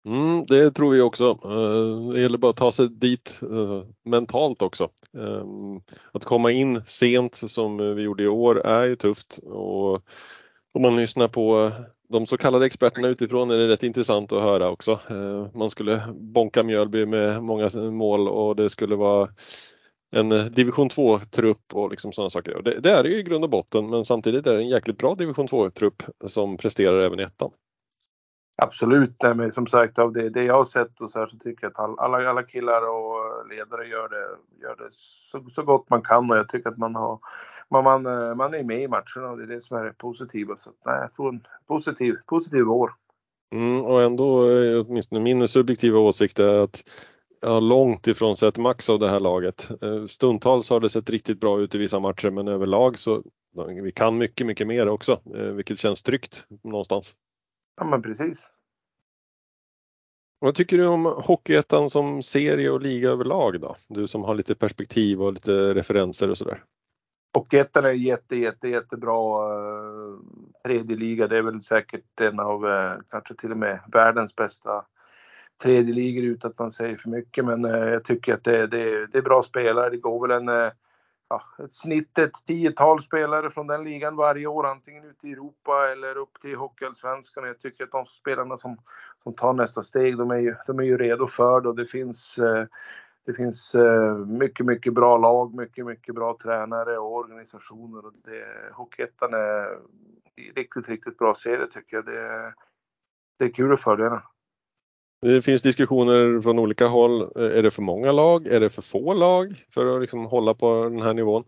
Mm, 0.06 0.44
det 0.48 0.70
tror 0.70 0.92
vi 0.92 1.00
också. 1.00 1.38
Eh, 1.44 2.12
det 2.12 2.20
gäller 2.20 2.38
bara 2.38 2.50
att 2.50 2.56
ta 2.56 2.72
sig 2.72 2.88
dit 2.88 3.40
eh, 3.42 3.82
mentalt 4.04 4.62
också. 4.62 4.88
Eh, 5.18 5.44
att 6.12 6.24
komma 6.24 6.50
in 6.50 6.82
sent 6.86 7.34
som 7.34 7.96
vi 7.96 8.02
gjorde 8.02 8.22
i 8.22 8.28
år 8.28 8.66
är 8.66 8.84
ju 8.84 8.96
tufft 8.96 9.38
och 9.38 10.02
om 10.72 10.82
man 10.82 10.96
lyssnar 10.96 11.28
på 11.28 11.72
de 12.08 12.26
så 12.26 12.36
kallade 12.36 12.66
experterna 12.66 13.08
utifrån 13.08 13.50
är 13.50 13.56
det 13.56 13.68
rätt 13.68 13.82
intressant 13.82 14.32
att 14.32 14.42
höra 14.42 14.70
också. 14.70 15.00
Man 15.54 15.70
skulle 15.70 16.02
bonka 16.14 16.62
Mjölby 16.62 17.06
med 17.06 17.42
många 17.42 17.70
mål 17.90 18.28
och 18.28 18.56
det 18.56 18.70
skulle 18.70 18.96
vara 18.96 19.28
en 20.16 20.32
eh, 20.32 20.44
division 20.44 20.88
2-trupp 20.88 21.74
och 21.74 21.90
liksom 21.90 22.12
sådana 22.12 22.30
saker. 22.30 22.62
Det, 22.62 22.80
det, 22.80 22.90
är 22.90 23.02
det 23.02 23.08
ju 23.08 23.16
i 23.16 23.22
grund 23.22 23.44
och 23.44 23.50
botten 23.50 23.90
men 23.90 24.04
samtidigt 24.04 24.46
är 24.46 24.52
det 24.52 24.62
en 24.62 24.68
jäkligt 24.68 24.98
bra 24.98 25.14
division 25.14 25.48
2-trupp 25.48 26.02
som 26.26 26.56
presterar 26.56 27.00
även 27.00 27.20
i 27.20 27.22
ettan. 27.22 27.50
Absolut, 28.62 29.16
men 29.22 29.52
som 29.52 29.66
sagt 29.66 29.98
av 29.98 30.12
det, 30.12 30.30
det 30.30 30.44
jag 30.44 30.54
har 30.54 30.64
sett 30.64 31.00
och 31.00 31.10
så 31.10 31.18
här 31.18 31.26
så 31.26 31.36
tycker 31.36 31.64
jag 31.64 31.70
att 31.72 31.98
alla, 31.98 32.30
alla 32.30 32.42
killar 32.42 32.88
och 32.88 33.48
ledare 33.48 33.88
gör 33.88 34.08
det, 34.08 34.26
gör 34.62 34.76
det 34.76 34.88
så, 34.90 35.44
så 35.50 35.62
gott 35.62 35.90
man 35.90 36.02
kan 36.02 36.30
och 36.30 36.36
jag 36.36 36.48
tycker 36.48 36.70
att 36.70 36.78
man 36.78 36.94
har 36.94 37.18
man, 37.70 37.84
man, 37.84 38.06
eh, 38.06 38.34
man 38.34 38.54
är 38.54 38.62
med 38.62 38.82
i 38.82 38.88
matcherna 38.88 39.30
och 39.30 39.36
det 39.38 39.42
är 39.42 39.46
det 39.46 39.60
som 39.60 39.76
är 39.76 39.84
det 39.84 39.92
positiva. 39.92 40.56
Så 40.56 40.70
nej, 40.84 41.08
jag 41.16 41.34
en 41.34 41.46
positiv, 41.66 42.14
positiv 42.26 42.62
vår. 42.62 42.92
Mm, 43.52 43.84
och 43.84 44.02
ändå, 44.02 44.46
åtminstone 44.80 45.20
min 45.20 45.48
subjektiva 45.48 45.98
åsikt 45.98 46.38
är 46.38 46.58
att 46.58 46.82
ja, 47.40 47.60
långt 47.60 48.06
ifrån 48.06 48.36
sett 48.36 48.58
max 48.58 48.90
av 48.90 48.98
det 48.98 49.08
här 49.08 49.20
laget. 49.20 49.70
Eh, 49.82 50.06
stundtals 50.06 50.70
har 50.70 50.80
det 50.80 50.90
sett 50.90 51.10
riktigt 51.10 51.40
bra 51.40 51.60
ut 51.60 51.74
i 51.74 51.78
vissa 51.78 52.00
matcher 52.00 52.30
men 52.30 52.48
överlag 52.48 52.98
så 52.98 53.22
vi 53.82 53.92
kan 53.92 54.18
mycket, 54.18 54.46
mycket 54.46 54.66
mer 54.66 54.88
också, 54.88 55.20
eh, 55.34 55.42
vilket 55.42 55.78
känns 55.78 56.02
tryggt 56.02 56.46
någonstans. 56.64 57.14
Ja, 57.76 57.84
men 57.84 58.02
precis. 58.02 58.52
Vad 60.38 60.54
tycker 60.54 60.78
du 60.78 60.86
om 60.86 61.04
Hockeyettan 61.04 61.90
som 61.90 62.22
serie 62.22 62.70
och 62.70 62.80
liga 62.80 63.10
överlag 63.10 63.60
då? 63.60 63.76
Du 63.88 64.06
som 64.06 64.24
har 64.24 64.34
lite 64.34 64.54
perspektiv 64.54 65.22
och 65.22 65.32
lite 65.32 65.74
referenser 65.74 66.30
och 66.30 66.38
sådär. 66.38 66.64
Hockeyettan 67.34 67.84
är 67.84 67.90
jätte, 67.90 68.36
jätte, 68.36 68.68
jättebra 68.68 69.48
uh, 69.52 70.18
tredje 70.64 70.96
liga. 70.96 71.26
Det 71.26 71.38
är 71.38 71.42
väl 71.42 71.62
säkert 71.62 72.20
en 72.20 72.40
av, 72.40 72.62
kanske 73.10 73.34
till 73.34 73.52
och 73.52 73.58
med 73.58 73.80
världens 73.92 74.36
bästa 74.36 74.84
tredje 75.62 75.94
ligor 75.94 76.24
utan 76.24 76.50
att 76.50 76.58
man 76.58 76.72
säger 76.72 76.96
för 76.96 77.08
mycket. 77.10 77.44
Men 77.44 77.64
eh, 77.64 77.88
jag 77.88 78.04
tycker 78.04 78.34
att 78.34 78.44
det, 78.44 78.66
det, 78.66 79.06
det, 79.06 79.18
är 79.18 79.22
bra 79.22 79.42
spelare. 79.42 79.90
Det 79.90 79.96
går 79.96 80.28
väl 80.28 80.42
en 80.42 80.48
eh, 80.48 80.72
ja, 81.28 81.42
ett 81.64 81.72
snitt 81.72 82.18
ett 82.18 82.46
tiotal 82.46 83.02
spelare 83.02 83.50
från 83.50 83.66
den 83.66 83.84
ligan 83.84 84.16
varje 84.16 84.46
år, 84.46 84.66
antingen 84.66 85.04
ute 85.04 85.28
i 85.28 85.32
Europa 85.32 85.88
eller 85.92 86.16
upp 86.18 86.40
till 86.40 86.56
Hockeyallsvenskan. 86.56 87.46
Jag 87.46 87.60
tycker 87.60 87.84
att 87.84 87.90
de 87.90 88.06
spelarna 88.06 88.56
som, 88.56 88.76
som 89.22 89.34
tar 89.34 89.52
nästa 89.52 89.82
steg, 89.82 90.18
de 90.18 90.30
är 90.30 90.38
ju, 90.38 90.54
de 90.66 90.78
är 90.78 90.84
ju 90.84 90.98
redo 90.98 91.26
för 91.26 91.60
det 91.60 91.68
och 91.68 91.76
det 91.76 91.86
finns 91.86 92.38
eh, 92.38 92.64
det 93.26 93.34
finns 93.34 93.74
eh, 93.74 94.16
mycket, 94.16 94.66
mycket 94.66 94.94
bra 94.94 95.18
lag, 95.18 95.54
mycket, 95.54 95.86
mycket 95.86 96.14
bra 96.14 96.38
tränare 96.42 96.98
och 96.98 97.16
organisationer. 97.16 98.06
Och 98.06 98.12
det, 98.24 98.72
Hockeyettan 98.72 99.34
är 99.34 99.78
riktigt, 100.54 100.88
riktigt 100.88 101.18
bra 101.18 101.34
serie 101.34 101.66
tycker 101.66 101.96
jag. 101.96 102.06
Det, 102.06 102.54
det 103.38 103.44
är 103.44 103.48
kul 103.48 103.72
att 103.72 103.80
följa 103.80 104.10
den. 104.10 104.20
Det 105.22 105.42
finns 105.42 105.62
diskussioner 105.62 106.40
från 106.40 106.58
olika 106.58 106.86
håll. 106.86 107.22
Är 107.36 107.62
det 107.62 107.70
för 107.70 107.82
många 107.82 108.12
lag? 108.12 108.46
Är 108.46 108.60
det 108.60 108.70
för 108.70 108.82
få 108.82 109.14
lag 109.14 109.54
för 109.70 109.96
att 109.96 110.00
liksom 110.00 110.24
hålla 110.26 110.54
på 110.54 110.84
den 110.84 111.02
här 111.02 111.14
nivån? 111.14 111.44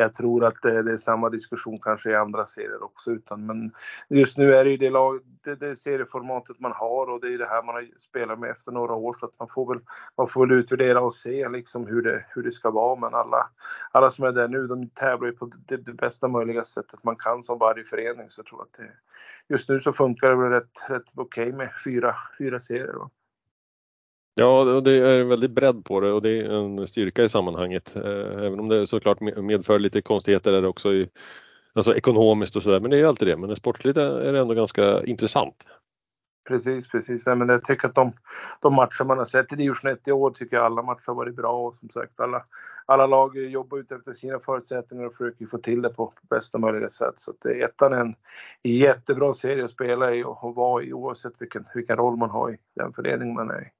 Jag 0.00 0.14
tror 0.14 0.44
att 0.44 0.62
det, 0.62 0.70
är 0.70 0.96
samma 0.96 1.30
diskussion 1.30 1.78
kanske 1.78 2.10
i 2.10 2.14
andra 2.14 2.44
serier 2.44 2.82
också. 2.82 3.10
Utan, 3.10 3.46
men 3.46 3.72
just 4.08 4.36
nu 4.36 4.54
är 4.54 4.64
det 4.64 4.70
ju 4.70 4.76
det, 4.76 4.90
lag, 4.90 5.20
det, 5.44 5.54
det 5.54 5.76
serieformatet 5.76 6.60
man 6.60 6.72
har 6.72 7.10
och 7.10 7.20
det 7.20 7.34
är 7.34 7.38
det 7.38 7.48
här 7.48 7.62
man 7.62 7.74
har 7.74 7.88
spelat 7.98 8.38
med 8.38 8.50
efter 8.50 8.72
några 8.72 8.94
år. 8.94 9.16
Så 9.20 9.26
att 9.26 9.38
man 9.38 9.48
får 9.48 9.74
väl, 9.74 9.82
man 10.16 10.28
får 10.28 10.46
väl 10.46 10.58
utvärdera 10.58 11.00
och 11.00 11.14
se 11.14 11.48
liksom 11.48 11.86
hur, 11.86 12.02
det, 12.02 12.24
hur 12.28 12.42
det 12.42 12.52
ska 12.52 12.70
vara. 12.70 13.00
Men 13.00 13.14
alla, 13.14 13.50
alla 13.92 14.10
som 14.10 14.24
är 14.24 14.32
där 14.32 14.48
nu 14.48 14.66
de 14.66 14.88
tävlar 14.88 15.26
ju 15.26 15.32
på 15.32 15.50
det, 15.66 15.76
det 15.76 15.92
bästa 15.92 16.28
möjliga 16.28 16.64
sättet 16.64 17.04
man 17.04 17.16
kan 17.16 17.42
som 17.42 17.58
varje 17.58 17.84
förening. 17.84 18.30
Så 18.30 18.38
jag 18.40 18.46
tror 18.46 18.62
att 18.62 18.72
det, 18.72 18.90
just 19.48 19.68
nu 19.68 19.80
så 19.80 19.92
funkar 19.92 20.28
det 20.28 20.36
väl 20.36 20.50
rätt, 20.50 20.78
rätt 20.88 21.12
okej 21.14 21.48
okay 21.48 21.52
med 21.52 21.70
fyra, 21.84 22.16
fyra 22.38 22.60
serier. 22.60 22.92
Då. 22.92 23.10
Ja, 24.40 24.80
det 24.80 24.92
är 24.92 25.20
en 25.20 25.28
väldig 25.28 25.50
bredd 25.50 25.84
på 25.84 26.00
det 26.00 26.12
och 26.12 26.22
det 26.22 26.30
är 26.30 26.50
en 26.50 26.86
styrka 26.86 27.24
i 27.24 27.28
sammanhanget. 27.28 27.96
Eh, 27.96 28.44
även 28.46 28.60
om 28.60 28.68
det 28.68 28.86
såklart 28.86 29.20
medför 29.20 29.78
lite 29.78 30.02
konstigheter 30.02 30.52
där 30.52 30.64
också 30.64 30.92
i, 30.92 31.08
alltså 31.74 31.94
ekonomiskt 31.94 32.56
och 32.56 32.62
sådär. 32.62 32.80
Men 32.80 32.90
det 32.90 32.96
är 32.96 33.00
ju 33.00 33.06
alltid 33.06 33.28
det. 33.28 33.36
Men 33.36 33.56
sportligt 33.56 33.98
är 33.98 34.32
det 34.32 34.40
ändå 34.40 34.54
ganska 34.54 35.04
intressant. 35.04 35.66
Precis, 36.48 36.88
precis. 36.88 37.26
men 37.26 37.48
jag 37.48 37.64
tycker 37.64 37.88
att 37.88 37.94
de, 37.94 38.12
de 38.60 38.74
matcher 38.74 39.04
man 39.04 39.18
har 39.18 39.24
sett 39.24 39.52
i 39.52 39.56
division 39.56 39.90
1 39.90 40.08
i 40.08 40.12
år 40.12 40.30
tycker 40.30 40.56
jag 40.56 40.64
alla 40.64 40.82
matcher 40.82 41.06
har 41.06 41.14
varit 41.14 41.36
bra 41.36 41.66
och 41.66 41.76
som 41.76 41.88
sagt 41.88 42.20
alla, 42.20 42.44
alla 42.86 43.06
lag 43.06 43.36
jobbar 43.36 43.78
ut 43.78 43.92
efter 43.92 44.12
sina 44.12 44.38
förutsättningar 44.38 45.06
och 45.06 45.14
försöker 45.14 45.46
få 45.46 45.58
till 45.58 45.82
det 45.82 45.88
på 45.88 46.12
bästa 46.30 46.58
möjliga 46.58 46.90
sätt. 46.90 47.14
Så 47.16 47.30
att 47.30 47.46
ettan 47.46 47.92
är 47.92 48.00
en 48.00 48.14
jättebra 48.62 49.34
serie 49.34 49.64
att 49.64 49.70
spela 49.70 50.14
i 50.14 50.24
och 50.24 50.54
vara 50.54 50.82
i 50.82 50.92
oavsett 50.92 51.32
vilken, 51.38 51.64
vilken 51.74 51.96
roll 51.96 52.16
man 52.16 52.30
har 52.30 52.50
i 52.50 52.56
den 52.76 52.92
förening 52.92 53.34
man 53.34 53.50
är 53.50 53.62
i. 53.62 53.77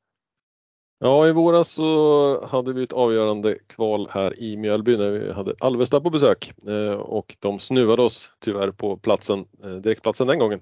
Ja, 1.00 1.28
i 1.28 1.32
våras 1.32 1.72
så 1.72 2.46
hade 2.46 2.72
vi 2.72 2.82
ett 2.82 2.92
avgörande 2.92 3.58
kval 3.66 4.08
här 4.10 4.40
i 4.42 4.56
Mjölby 4.56 4.96
när 4.96 5.10
vi 5.10 5.32
hade 5.32 5.54
Alvesta 5.60 6.00
på 6.00 6.10
besök 6.10 6.52
eh, 6.68 6.92
och 6.92 7.36
de 7.38 7.58
snuvade 7.58 8.02
oss 8.02 8.30
tyvärr 8.38 8.70
på 8.70 8.96
platsen, 8.96 9.44
eh, 9.64 9.70
direktplatsen 9.70 10.26
den 10.26 10.38
gången. 10.38 10.60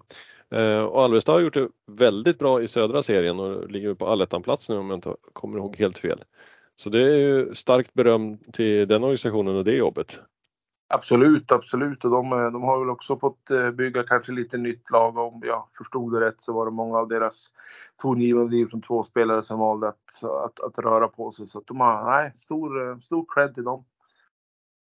Eh, 0.50 0.81
och 0.81 1.02
Alvesta 1.02 1.33
har 1.33 1.40
gjort 1.40 1.55
det 1.55 1.69
väldigt 1.87 2.38
bra 2.38 2.62
i 2.62 2.69
södra 2.69 3.02
serien 3.02 3.40
och 3.40 3.71
ligger 3.71 3.95
på 3.95 4.07
allettanplats 4.07 4.69
nu 4.69 4.76
om 4.76 4.90
jag 4.90 4.97
inte 4.97 5.14
kommer 5.33 5.59
ihåg 5.59 5.76
helt 5.76 5.99
fel. 5.99 6.25
Så 6.76 6.90
det 6.90 7.00
är 7.00 7.19
ju 7.19 7.55
starkt 7.55 7.95
beröm 7.95 8.38
till 8.52 8.88
den 8.88 9.02
organisationen 9.02 9.57
och 9.57 9.64
det 9.64 9.76
jobbet. 9.76 10.21
Absolut, 10.88 11.52
absolut. 11.52 12.05
Och 12.05 12.11
de, 12.11 12.33
eh, 12.33 12.52
de 12.52 12.62
har 12.62 12.78
väl 12.78 12.90
också 12.90 13.19
fått 13.19 13.50
eh, 13.50 13.71
bygga 13.71 14.02
kanske 14.02 14.33
lite 14.33 14.59
nytt 14.59 14.90
lag. 14.90 15.16
Om 15.19 15.43
jag 15.45 15.69
förstod 15.78 16.12
det 16.12 16.21
rätt 16.21 16.40
så 16.40 16.52
var 16.52 16.64
det 16.66 16.73
många 16.73 16.99
av 16.99 17.09
deras 17.09 17.50
tongivande 18.02 18.57
liv 18.57 18.69
som 18.69 18.83
två 18.83 19.02
spelare 19.02 19.43
som 19.43 19.59
valde 19.59 19.88
att, 19.88 20.25
att, 20.25 20.61
att 20.61 20.78
röra 20.78 21.09
på 21.09 21.31
sig. 21.31 21.47
Så 21.47 21.59
att 21.59 21.66
de 21.66 21.81
har, 21.81 22.11
nej, 22.11 22.33
stor, 22.37 22.88
eh, 22.88 22.99
stor 22.99 23.25
cred 23.35 23.55
till 23.55 23.64
dem. 23.64 23.85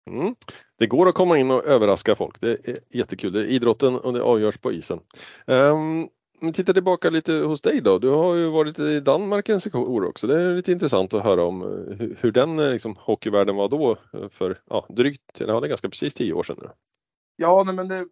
Mm. 0.09 0.35
Det 0.77 0.87
går 0.87 1.07
att 1.07 1.15
komma 1.15 1.37
in 1.37 1.51
och 1.51 1.65
överraska 1.65 2.15
folk. 2.15 2.41
Det 2.41 2.67
är 2.67 2.77
jättekul. 2.89 3.33
Det 3.33 3.39
är 3.39 3.45
idrotten 3.45 3.95
och 3.95 4.13
det 4.13 4.21
avgörs 4.21 4.57
på 4.57 4.71
isen. 4.71 4.99
Um, 5.47 6.09
men 6.41 6.53
titta 6.53 6.73
tillbaka 6.73 7.09
lite 7.09 7.33
hos 7.33 7.61
dig 7.61 7.81
då. 7.81 7.99
Du 7.99 8.09
har 8.09 8.35
ju 8.35 8.49
varit 8.49 8.79
i 8.79 8.99
Danmark 8.99 9.49
en 9.49 9.61
sekund 9.61 10.05
också. 10.05 10.27
Det 10.27 10.41
är 10.41 10.55
lite 10.55 10.71
intressant 10.71 11.13
att 11.13 11.23
höra 11.23 11.43
om 11.43 11.61
eh, 11.61 11.97
hur, 11.97 12.17
hur 12.21 12.31
den 12.31 12.59
eh, 12.59 12.71
liksom, 12.71 12.95
hockeyvärlden 12.99 13.55
var 13.55 13.69
då 13.69 13.97
eh, 14.13 14.29
för 14.29 14.59
ja, 14.69 14.85
drygt, 14.89 15.41
eller 15.41 15.53
ja, 15.53 15.59
det 15.59 15.67
är 15.67 15.69
ganska 15.69 15.89
precis 15.89 16.13
tio 16.13 16.33
år 16.33 16.43
sedan 16.43 16.57
nu. 16.61 16.69
Ja, 17.35 17.63
nej, 17.65 17.75
men 17.75 17.87
det, 17.87 18.05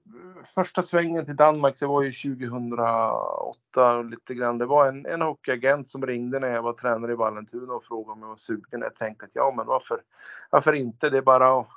första 0.55 0.81
svängen 0.81 1.25
till 1.25 1.35
Danmark 1.35 1.79
det 1.79 1.85
var 1.87 2.03
ju 2.03 2.11
2008 2.11 4.01
lite 4.01 4.33
grann. 4.33 4.57
Det 4.57 4.65
var 4.65 4.87
en, 4.87 5.05
en 5.05 5.21
hockeyagent 5.21 5.89
som 5.89 6.05
ringde 6.05 6.39
när 6.39 6.47
jag 6.47 6.61
var 6.61 6.73
tränare 6.73 7.11
i 7.11 7.15
Vallentuna 7.15 7.73
och 7.73 7.83
frågade 7.83 8.13
om 8.13 8.21
jag 8.21 8.27
var 8.27 8.37
sugen. 8.37 8.81
Jag 8.81 8.95
tänkte 8.95 9.25
att 9.25 9.31
ja, 9.33 9.53
men 9.57 9.65
varför, 9.65 10.01
varför 10.49 10.73
inte? 10.73 11.09
Det 11.09 11.17
är 11.17 11.21
bara 11.21 11.59
att 11.59 11.67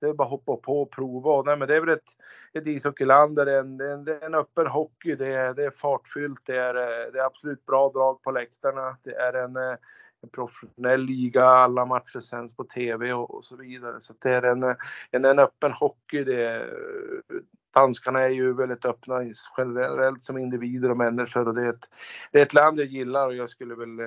det 0.00 0.08
är 0.08 0.12
bara 0.12 0.24
att 0.24 0.30
hoppa 0.30 0.56
på 0.56 0.82
och 0.82 0.90
prova. 0.90 1.42
Nej, 1.42 1.56
men 1.56 1.68
det 1.68 1.76
är 1.76 1.80
väl 1.80 1.88
ett, 1.88 2.16
ett 2.52 2.66
ishockeyland 2.66 3.36
där 3.36 3.44
det 3.44 3.52
är 3.52 3.60
en, 3.60 3.80
en, 3.80 4.08
en 4.22 4.34
öppen 4.34 4.66
hockey. 4.66 5.14
Det 5.14 5.34
är, 5.34 5.54
det 5.54 5.64
är 5.64 5.70
fartfyllt. 5.70 6.40
Det 6.44 6.56
är, 6.56 6.74
eh, 6.74 7.12
det 7.12 7.18
är 7.18 7.24
absolut 7.24 7.66
bra 7.66 7.90
drag 7.94 8.22
på 8.22 8.30
läktarna. 8.30 8.96
Det 9.02 9.14
är 9.14 9.32
en, 9.32 9.56
eh, 9.56 9.76
en 10.22 10.28
professionell 10.32 11.00
liga. 11.00 11.44
Alla 11.44 11.84
matcher 11.84 12.20
sänds 12.20 12.56
på 12.56 12.64
TV 12.64 13.12
och, 13.12 13.34
och 13.34 13.44
så 13.44 13.56
vidare. 13.56 14.00
Så 14.00 14.14
det 14.22 14.30
är 14.30 14.42
en, 14.42 14.62
en, 15.10 15.24
en 15.24 15.38
öppen 15.38 15.72
hockey. 15.72 16.24
Det 16.24 16.44
är, 16.44 16.60
eh, 16.60 17.40
danskarna 17.74 18.20
är 18.20 18.28
ju 18.28 18.52
väldigt 18.52 18.84
öppna 18.84 19.20
generellt 19.56 20.22
som 20.22 20.38
individer 20.38 20.90
och 20.90 20.96
människor 20.96 21.48
och 21.48 21.54
det 21.54 21.64
är 21.64 21.70
ett, 21.70 21.88
det 22.32 22.38
är 22.38 22.42
ett 22.42 22.54
land 22.54 22.80
jag 22.80 22.86
gillar 22.86 23.26
och 23.26 23.34
jag 23.34 23.48
skulle 23.48 23.74
väl 23.74 23.98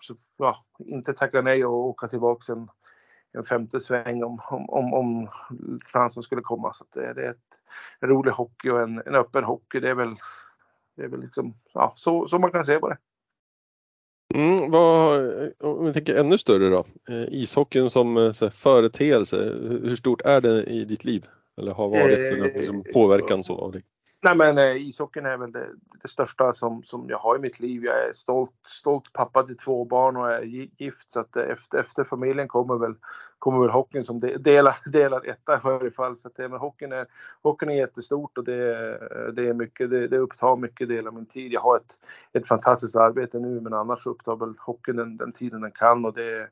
så, 0.00 0.14
ja, 0.36 0.64
inte 0.78 1.12
tacka 1.12 1.42
nej 1.42 1.64
och 1.64 1.74
åka 1.74 2.06
tillbaka 2.06 2.52
en, 2.52 2.68
en 3.32 3.44
femte 3.44 3.80
sväng 3.80 4.24
om, 4.24 4.40
om, 4.50 4.70
om, 4.70 4.94
om 4.94 5.28
chansen 5.92 6.22
skulle 6.22 6.42
komma. 6.42 6.72
Så 6.72 6.84
det, 6.94 7.12
det, 7.12 7.26
är 7.26 7.30
ett, 7.30 7.60
en 8.00 8.08
rolig 8.08 8.32
hockey 8.32 8.70
och 8.70 8.80
en, 8.80 9.02
en 9.06 9.14
öppen 9.14 9.44
hockey. 9.44 9.80
Det 9.80 9.90
är 9.90 9.94
väl, 9.94 10.14
det 10.96 11.02
är 11.02 11.08
väl 11.08 11.20
liksom, 11.20 11.54
ja, 11.74 11.92
så, 11.96 12.28
så 12.28 12.38
man 12.38 12.52
kan 12.52 12.66
se 12.66 12.78
på 12.78 12.88
det. 12.88 12.98
Mm, 14.34 14.70
vad, 14.70 15.20
om 15.60 15.86
vi 15.86 15.92
tänker 15.92 16.16
ännu 16.16 16.38
större 16.38 16.68
då, 16.68 16.84
eh, 17.08 17.24
ishockeyn 17.28 17.90
som 17.90 18.16
eh, 18.16 18.32
så, 18.32 18.50
företeelse, 18.50 19.36
hur 19.82 19.96
stort 19.96 20.20
är 20.20 20.40
det 20.40 20.64
i 20.64 20.84
ditt 20.84 21.04
liv? 21.04 21.26
Eller 21.58 21.72
har 21.72 21.88
varit 21.88 22.18
eh, 22.18 22.60
liksom, 22.60 22.84
påverkan 22.94 23.44
så 23.44 23.54
av 23.54 23.72
det? 23.72 23.82
Nej 24.24 24.36
men 24.36 24.58
eh, 24.58 24.76
ishockeyn 24.76 25.26
är 25.26 25.36
väl 25.36 25.52
det, 25.52 25.68
det, 26.02 26.08
största 26.08 26.52
som, 26.52 26.82
som 26.82 27.06
jag 27.08 27.18
har 27.18 27.36
i 27.36 27.38
mitt 27.38 27.60
liv. 27.60 27.84
Jag 27.84 28.08
är 28.08 28.12
stolt, 28.12 28.54
stolt 28.66 29.12
pappa 29.12 29.42
till 29.42 29.56
två 29.56 29.84
barn 29.84 30.16
och 30.16 30.32
är 30.32 30.42
gift 30.42 31.12
så 31.12 31.20
att 31.20 31.36
eh, 31.36 31.42
efter, 31.42 31.78
efter 31.78 32.04
familjen 32.04 32.48
kommer 32.48 32.78
väl, 32.78 32.94
kommer 33.38 33.60
väl 33.60 33.70
hockeyn 33.70 34.04
som 34.04 34.20
delar, 34.20 34.90
delar 34.90 35.28
etta 35.28 35.56
i 35.56 35.60
varje 35.62 35.90
fall. 35.90 36.16
Så 36.16 36.28
att 36.28 36.36
det, 36.36 36.48
men 36.48 36.58
hockeyn, 36.58 36.92
är, 36.92 37.06
hockeyn 37.42 37.70
är 37.70 37.74
jättestort 37.74 38.38
och 38.38 38.44
det, 38.44 38.90
eh, 38.92 39.32
det, 39.32 39.48
är 39.48 39.54
mycket, 39.54 39.90
det, 39.90 40.08
det 40.08 40.18
upptar 40.18 40.56
mycket 40.56 40.88
del 40.88 41.06
av 41.06 41.14
min 41.14 41.26
tid. 41.26 41.52
Jag 41.52 41.60
har 41.60 41.76
ett, 41.76 41.98
ett 42.32 42.48
fantastiskt 42.48 42.96
arbete 42.96 43.38
nu 43.38 43.60
men 43.60 43.72
annars 43.72 44.06
upptar 44.06 44.36
väl 44.36 44.54
hockeyn 44.58 44.96
den, 44.96 45.16
den 45.16 45.32
tiden 45.32 45.60
den 45.60 45.72
kan 45.72 46.04
och 46.04 46.14
det 46.14 46.48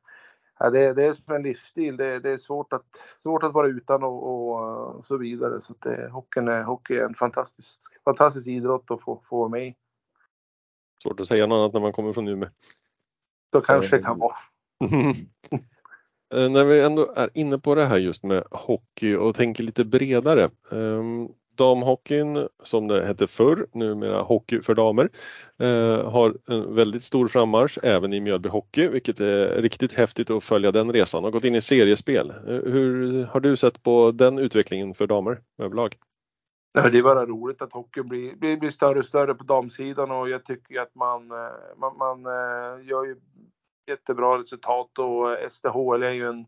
ja, 0.60 0.70
det, 0.70 0.94
det 0.94 1.04
är 1.04 1.12
som 1.12 1.34
en 1.34 1.42
livsstil. 1.42 1.96
Det, 1.96 2.20
det, 2.20 2.30
är 2.30 2.36
svårt 2.36 2.72
att, 2.72 2.84
svårt 3.22 3.42
att 3.42 3.52
vara 3.52 3.68
utan 3.68 4.02
och, 4.02 4.96
och, 4.96 5.04
så 5.04 5.16
vidare. 5.16 5.60
Så 5.60 5.74
det, 5.78 6.08
hockeyn 6.10 6.48
är, 6.48 6.64
hockey 6.64 6.94
är 6.94 7.04
en 7.04 7.14
fantastisk, 7.14 7.80
fantastisk 8.04 8.46
idrott 8.46 8.90
att 8.90 9.02
få, 9.02 9.22
få 9.28 9.38
vara 9.38 9.48
med 9.48 9.66
i. 9.66 9.74
Svårt 11.02 11.20
att 11.20 11.28
säga 11.28 11.46
något 11.46 11.56
annat 11.56 11.72
när 11.72 11.80
man 11.80 11.92
kommer 11.92 12.12
från 12.12 12.28
Umeå. 12.28 12.48
Så 13.52 13.60
kanske 13.60 13.96
det 13.96 14.02
kan 14.02 14.18
vara. 14.18 14.36
Eh, 16.34 16.50
när 16.50 16.64
vi 16.64 16.80
ändå 16.80 17.12
är 17.16 17.30
inne 17.34 17.58
på 17.58 17.74
det 17.74 17.84
här 17.84 17.98
just 17.98 18.24
med 18.24 18.44
hockey 18.50 19.16
och 19.16 19.34
tänker 19.34 19.64
lite 19.64 19.84
bredare. 19.84 20.50
Ehm, 20.72 21.28
damhockeyn, 21.60 22.48
som 22.62 22.88
det 22.88 23.06
hette 23.06 23.26
förr, 23.26 23.66
numera 23.72 24.22
hockey 24.22 24.60
för 24.60 24.74
damer, 24.74 25.08
eh, 25.58 26.10
har 26.10 26.34
en 26.48 26.74
väldigt 26.74 27.02
stor 27.02 27.28
frammarsch 27.28 27.78
även 27.82 28.12
i 28.12 28.20
Mjölby 28.20 28.48
Hockey, 28.48 28.88
vilket 28.88 29.20
är 29.20 29.62
riktigt 29.62 29.92
häftigt 29.92 30.30
att 30.30 30.44
följa 30.44 30.72
den 30.72 30.92
resan 30.92 31.24
och 31.24 31.32
gått 31.32 31.44
in 31.44 31.54
i 31.54 31.60
seriespel. 31.60 32.30
Eh, 32.30 32.36
hur 32.46 33.24
har 33.24 33.40
du 33.40 33.56
sett 33.56 33.82
på 33.82 34.10
den 34.10 34.38
utvecklingen 34.38 34.94
för 34.94 35.06
damer 35.06 35.40
överlag? 35.58 35.96
Det 36.72 36.98
är 36.98 37.02
bara 37.02 37.26
roligt 37.26 37.62
att 37.62 37.72
hockeyn 37.72 38.08
blir, 38.08 38.36
blir, 38.36 38.56
blir 38.56 38.70
större 38.70 38.98
och 38.98 39.04
större 39.04 39.34
på 39.34 39.44
damsidan 39.44 40.10
och 40.10 40.28
jag 40.28 40.44
tycker 40.44 40.80
att 40.80 40.94
man, 40.94 41.30
eh, 41.30 41.76
man, 41.76 41.96
man 41.98 42.26
eh, 42.26 42.86
gör 42.88 43.04
ju 43.04 43.16
jättebra 43.90 44.38
resultat 44.38 44.98
och 44.98 45.50
SDHL 45.50 46.02
är 46.02 46.10
ju 46.10 46.28
en 46.28 46.46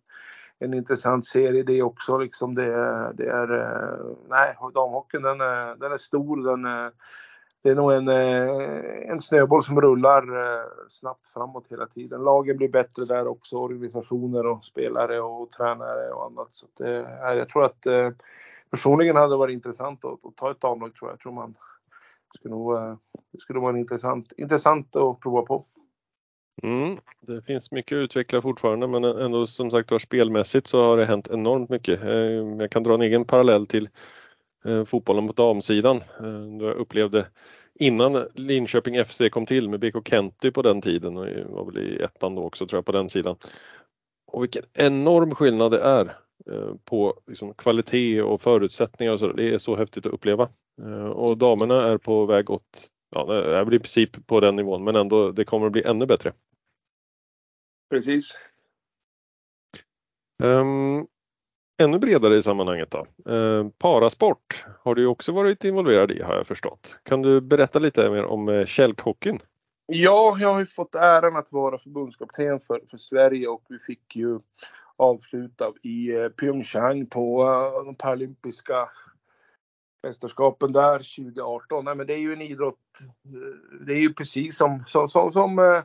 en 0.65 0.75
intressant 0.75 1.27
serie 1.27 1.63
det 1.63 1.83
också. 1.83 2.19
Liksom 2.19 2.55
det, 2.55 2.73
det 3.15 3.31
är, 3.31 3.53
eh, 3.53 4.17
nej, 4.29 4.57
damhockeyn 4.75 5.23
den 5.23 5.41
är, 5.41 5.77
den 5.77 5.93
är 5.93 5.99
stor. 5.99 6.45
Den 6.45 6.65
är, 6.65 6.93
det 7.63 7.71
är 7.71 7.75
nog 7.75 7.93
en, 7.93 8.09
eh, 8.09 9.11
en 9.11 9.21
snöboll 9.21 9.63
som 9.63 9.81
rullar 9.81 10.25
snabbt 10.89 11.27
framåt 11.27 11.67
hela 11.69 11.87
tiden. 11.87 12.25
Lagen 12.25 12.57
blir 12.57 12.69
bättre 12.69 13.05
där 13.05 13.27
också, 13.27 13.59
organisationer 13.59 14.47
och 14.47 14.65
spelare 14.65 15.21
och 15.21 15.51
tränare 15.53 16.13
och 16.13 16.25
annat. 16.27 16.53
Så 16.53 16.67
det, 16.79 17.07
jag 17.37 17.49
tror 17.49 17.65
att 17.65 17.87
personligen 18.71 19.17
hade 19.17 19.33
det 19.33 19.37
varit 19.37 19.55
intressant 19.55 20.05
att, 20.05 20.27
att 20.27 20.37
ta 20.37 20.51
ett 20.51 20.61
damlag 20.61 20.95
tror 20.95 21.11
jag. 21.11 21.15
jag 21.15 21.21
tror 21.21 21.33
man 21.33 21.55
skulle 22.35 22.55
nog, 22.55 22.99
det 23.33 23.39
skulle 23.39 23.61
vara 23.61 23.79
intressant, 23.79 24.33
intressant 24.37 24.97
att 24.97 25.21
prova 25.21 25.43
på. 25.43 25.65
Mm, 26.63 26.99
det 27.21 27.43
finns 27.43 27.71
mycket 27.71 27.97
att 27.97 28.03
utveckla 28.03 28.43
fortfarande 28.43 28.87
men 28.87 29.05
ändå 29.05 29.47
som 29.47 29.71
sagt 29.71 29.91
var 29.91 29.99
spelmässigt 29.99 30.67
så 30.67 30.83
har 30.83 30.97
det 30.97 31.05
hänt 31.05 31.29
enormt 31.29 31.71
mycket. 31.71 32.03
Eh, 32.03 32.11
jag 32.59 32.71
kan 32.71 32.83
dra 32.83 32.95
en 32.95 33.03
egen 33.03 33.25
parallell 33.25 33.67
till 33.67 33.89
eh, 34.65 34.85
fotbollen 34.85 35.27
på 35.27 35.33
damsidan. 35.33 35.97
Eh, 35.97 36.67
jag 36.67 36.77
upplevde 36.77 37.27
innan 37.75 38.27
Linköping 38.35 39.05
FC 39.05 39.21
kom 39.31 39.47
till 39.47 39.69
med 39.69 39.81
BK 39.81 40.09
Kenty 40.09 40.51
på 40.51 40.63
den 40.63 40.83
tiden 40.83 41.17
och 41.17 41.27
var 41.47 41.65
väl 41.65 41.79
i 41.79 42.03
ettan 42.03 42.35
då 42.35 42.43
också 42.45 42.67
tror 42.67 42.79
jag 42.79 42.87
på 42.87 42.93
den 42.93 43.09
sidan. 43.09 43.37
Och 44.27 44.43
vilken 44.43 44.63
enorm 44.73 45.35
skillnad 45.35 45.71
det 45.71 45.81
är 45.81 46.17
på 46.85 47.15
liksom 47.27 47.55
kvalitet 47.55 48.23
och 48.23 48.41
förutsättningar 48.41 49.13
och 49.13 49.21
så. 49.21 49.33
Det 49.33 49.55
är 49.55 49.59
så 49.59 49.77
häftigt 49.77 50.07
att 50.07 50.13
uppleva. 50.13 50.49
Och 51.15 51.39
damerna 51.39 51.89
är 51.89 51.99
på 51.99 52.27
väg 52.27 52.51
åt 52.51 52.91
ja, 53.13 53.25
det 53.25 53.65
väl 53.65 53.75
i 53.75 53.79
princip 53.79 54.27
på 54.27 54.41
den 54.41 54.57
nivån 54.57 54.85
men 54.85 54.97
ändå 54.97 55.33
det 55.33 55.45
kommer 55.45 55.67
att 55.67 55.73
bli 55.73 55.83
ännu 55.83 56.07
bättre. 56.07 56.33
Precis. 57.91 58.37
Um, 60.43 61.07
ännu 61.83 61.99
bredare 61.99 62.37
i 62.37 62.43
sammanhanget 62.43 62.91
då. 62.91 63.33
Uh, 63.33 63.69
parasport 63.79 64.65
har 64.81 64.95
du 64.95 65.07
också 65.07 65.33
varit 65.33 65.65
involverad 65.65 66.11
i 66.11 66.23
har 66.23 66.35
jag 66.35 66.47
förstått. 66.47 66.97
Kan 67.03 67.23
du 67.23 67.41
berätta 67.41 67.79
lite 67.79 68.11
mer 68.11 68.25
om 68.25 68.49
uh, 68.49 68.65
kälkhockeyn? 68.65 69.39
Ja, 69.87 70.37
jag 70.41 70.53
har 70.53 70.61
ju 70.61 70.67
fått 70.67 70.95
äran 70.95 71.37
att 71.37 71.53
vara 71.53 71.79
förbundskapten 71.79 72.61
för, 72.61 72.81
för 72.91 72.99
Sverige 72.99 73.49
och 73.49 73.65
vi 73.69 73.79
fick 73.79 74.17
ju 74.17 74.41
avsluta 74.97 75.73
i 75.83 76.13
uh, 76.13 76.29
Pyeongchang 76.29 77.07
på 77.07 77.43
uh, 77.43 77.85
de 77.85 77.95
paralympiska 77.95 78.89
mästerskapen 80.03 80.73
där 80.73 80.99
2018. 80.99 81.85
Nej, 81.85 81.95
men 81.95 82.07
det 82.07 82.15
är 82.15 82.19
ju 82.19 82.33
en 82.33 82.43
idrott. 82.43 83.01
Eh, 83.25 83.81
det 83.87 83.93
är 83.93 84.01
ju 84.01 84.15
precis 84.15 84.57
som, 84.57 84.85
som, 84.87 85.09
som, 85.09 85.33
som 85.33 85.59
eh, 85.59 85.83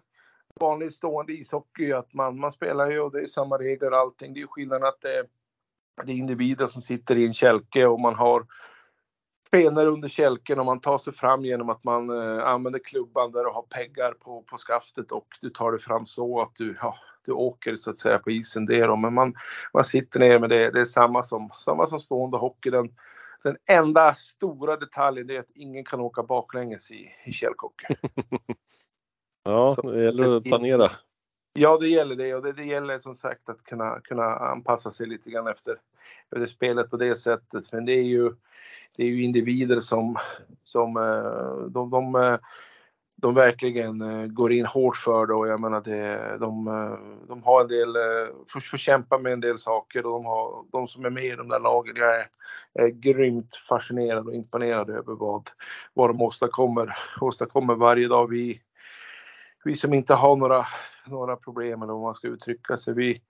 vanlig 0.59 0.93
stående 0.93 1.33
ishockey 1.33 1.91
att 1.91 2.13
man, 2.13 2.39
man 2.39 2.51
spelar 2.51 2.91
ju 2.91 2.99
och 2.99 3.11
det 3.11 3.21
är 3.21 3.27
samma 3.27 3.57
regler 3.57 3.91
allting. 3.91 4.33
Det 4.33 4.39
är 4.39 4.41
ju 4.41 4.47
skillnaden 4.47 4.87
att 4.87 5.01
det, 5.01 5.25
det 6.05 6.11
är 6.11 6.15
individer 6.15 6.67
som 6.67 6.81
sitter 6.81 7.15
i 7.15 7.27
en 7.27 7.33
kälke 7.33 7.85
och 7.85 7.99
man 7.99 8.15
har 8.15 8.45
spenar 9.47 9.85
under 9.85 10.07
kälken 10.07 10.59
och 10.59 10.65
man 10.65 10.79
tar 10.79 10.97
sig 10.97 11.13
fram 11.13 11.45
genom 11.45 11.69
att 11.69 11.83
man 11.83 12.09
eh, 12.09 12.47
använder 12.47 12.79
klubban 12.79 13.31
där 13.31 13.45
och 13.47 13.53
har 13.53 13.61
peggar 13.61 14.11
på, 14.11 14.41
på 14.41 14.57
skaftet 14.57 15.11
och 15.11 15.27
du 15.41 15.49
tar 15.49 15.71
dig 15.71 15.81
fram 15.81 16.05
så 16.05 16.41
att 16.41 16.55
du, 16.55 16.77
ja, 16.81 16.95
du 17.25 17.31
åker 17.31 17.75
så 17.75 17.91
att 17.91 17.99
säga 17.99 18.19
på 18.19 18.31
isen 18.31 18.65
det 18.65 18.85
då. 18.85 18.95
Men 18.95 19.13
man, 19.13 19.33
man 19.73 19.83
sitter 19.83 20.19
ner 20.19 20.39
med 20.39 20.49
det. 20.49 20.71
Det 20.71 20.81
är 20.81 20.85
samma 20.85 21.23
som, 21.23 21.49
samma 21.59 21.87
som 21.87 21.99
stående 21.99 22.37
hockey. 22.37 22.69
Den, 22.69 22.89
den 23.43 23.57
enda 23.69 24.13
stora 24.15 24.77
detaljen 24.77 25.29
är 25.29 25.39
att 25.39 25.51
ingen 25.55 25.85
kan 25.85 25.99
åka 25.99 26.23
baklänges 26.23 26.91
i, 26.91 27.11
i 27.25 27.31
källkock. 27.31 27.81
ja, 29.43 29.71
så, 29.71 29.91
det 29.91 30.03
gäller 30.03 30.37
att 30.37 30.43
planera. 30.43 30.91
Ja, 31.53 31.77
det 31.77 31.87
gäller 31.87 32.15
det 32.15 32.35
och 32.35 32.41
det, 32.41 32.53
det 32.53 32.65
gäller 32.65 32.99
som 32.99 33.15
sagt 33.15 33.49
att 33.49 33.63
kunna, 33.63 33.99
kunna 33.99 34.23
anpassa 34.23 34.91
sig 34.91 35.07
lite 35.07 35.29
grann 35.29 35.47
efter, 35.47 35.75
efter 36.35 36.45
spelet 36.45 36.89
på 36.89 36.97
det 36.97 37.15
sättet. 37.15 37.71
Men 37.71 37.85
det 37.85 37.93
är 37.93 38.03
ju, 38.03 38.31
det 38.95 39.03
är 39.03 39.07
ju 39.07 39.23
individer 39.23 39.79
som, 39.79 40.17
som 40.63 40.97
eh, 40.97 41.69
de, 41.69 41.89
de, 41.89 42.15
eh, 42.15 42.37
de 43.21 43.33
verkligen 43.33 44.01
eh, 44.01 44.27
går 44.27 44.51
in 44.51 44.65
hårt 44.65 44.97
för 44.97 45.25
det 45.25 45.33
och 45.33 45.47
jag 45.47 45.59
menar 45.59 45.81
det, 45.81 46.37
de, 46.39 46.67
eh, 46.67 47.27
de 47.27 47.43
har 47.43 47.61
en 47.61 47.67
del, 47.67 47.95
eh, 47.95 48.33
får, 48.47 48.59
får 48.59 48.77
kämpa 48.77 49.17
med 49.17 49.33
en 49.33 49.41
del 49.41 49.59
saker 49.59 50.05
och 50.05 50.11
de, 50.11 50.25
har, 50.25 50.65
de 50.71 50.87
som 50.87 51.05
är 51.05 51.09
med 51.09 51.25
i 51.25 51.35
de 51.35 51.47
där 51.47 51.59
lagen, 51.59 51.95
jag 51.95 52.15
är, 52.15 52.27
är 52.73 52.87
grymt 52.87 53.55
fascinerad 53.55 54.27
och 54.27 54.33
imponerad 54.33 54.89
över 54.89 55.15
vad, 55.15 55.49
vad 55.93 56.09
de 56.09 56.21
åstadkommer, 56.21 56.97
åstadkommer 57.21 57.75
varje 57.75 58.07
dag. 58.07 58.29
Vi, 58.29 58.61
vi 59.63 59.75
som 59.75 59.93
inte 59.93 60.13
har 60.13 60.35
några, 60.35 60.65
några 61.07 61.35
problem 61.35 61.81
eller 61.81 61.93
vad 61.93 62.01
man 62.01 62.15
ska 62.15 62.27
uttrycka 62.27 62.77
sig, 62.77 62.93
vi, 62.93 63.21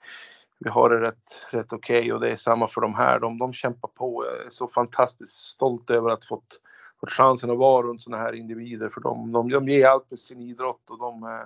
vi 0.60 0.70
har 0.70 0.89
det 0.89 1.01
rätt, 1.01 1.46
rätt 1.50 1.74
okej 1.74 2.00
okay 2.00 2.12
och 2.12 2.20
det 2.20 2.32
är 2.32 2.36
samma 2.36 2.67
för 2.67 2.82
de 2.82 2.96
här. 2.96 3.20
De, 3.20 3.38
de 3.38 3.53
kämpar 3.53 3.88
på. 3.88 4.25
Jag 4.25 4.46
är 4.46 4.50
så 4.50 4.67
fantastiskt 4.67 5.34
stolt 5.34 5.89
över 5.89 6.10
att 6.10 6.25
fått, 6.25 6.62
fått 6.99 7.11
chansen 7.11 7.51
att 7.51 7.57
vara 7.57 7.87
runt 7.87 8.01
sådana 8.01 8.23
här 8.23 8.33
individer 8.33 8.89
för 8.89 9.01
de, 9.01 9.31
de, 9.31 9.49
de 9.49 9.69
ger 9.69 9.87
allt 9.87 10.11
med 10.11 10.19
sin 10.19 10.41
idrott 10.41 10.89
och 10.89 10.97
de, 10.97 11.39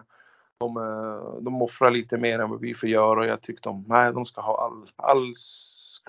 de, 0.60 0.74
de 1.41 1.62
offrar 1.62 1.91
lite 1.91 2.17
mer 2.17 2.39
än 2.39 2.50
vad 2.50 2.60
vi 2.60 2.74
får 2.74 2.89
göra 2.89 3.20
och 3.20 3.25
jag 3.25 3.41
tycker 3.41 3.63
de, 3.63 3.86
nej, 3.88 4.13
de 4.13 4.25
ska 4.25 4.41
ha 4.41 4.65
all, 4.65 4.91
all 4.96 5.34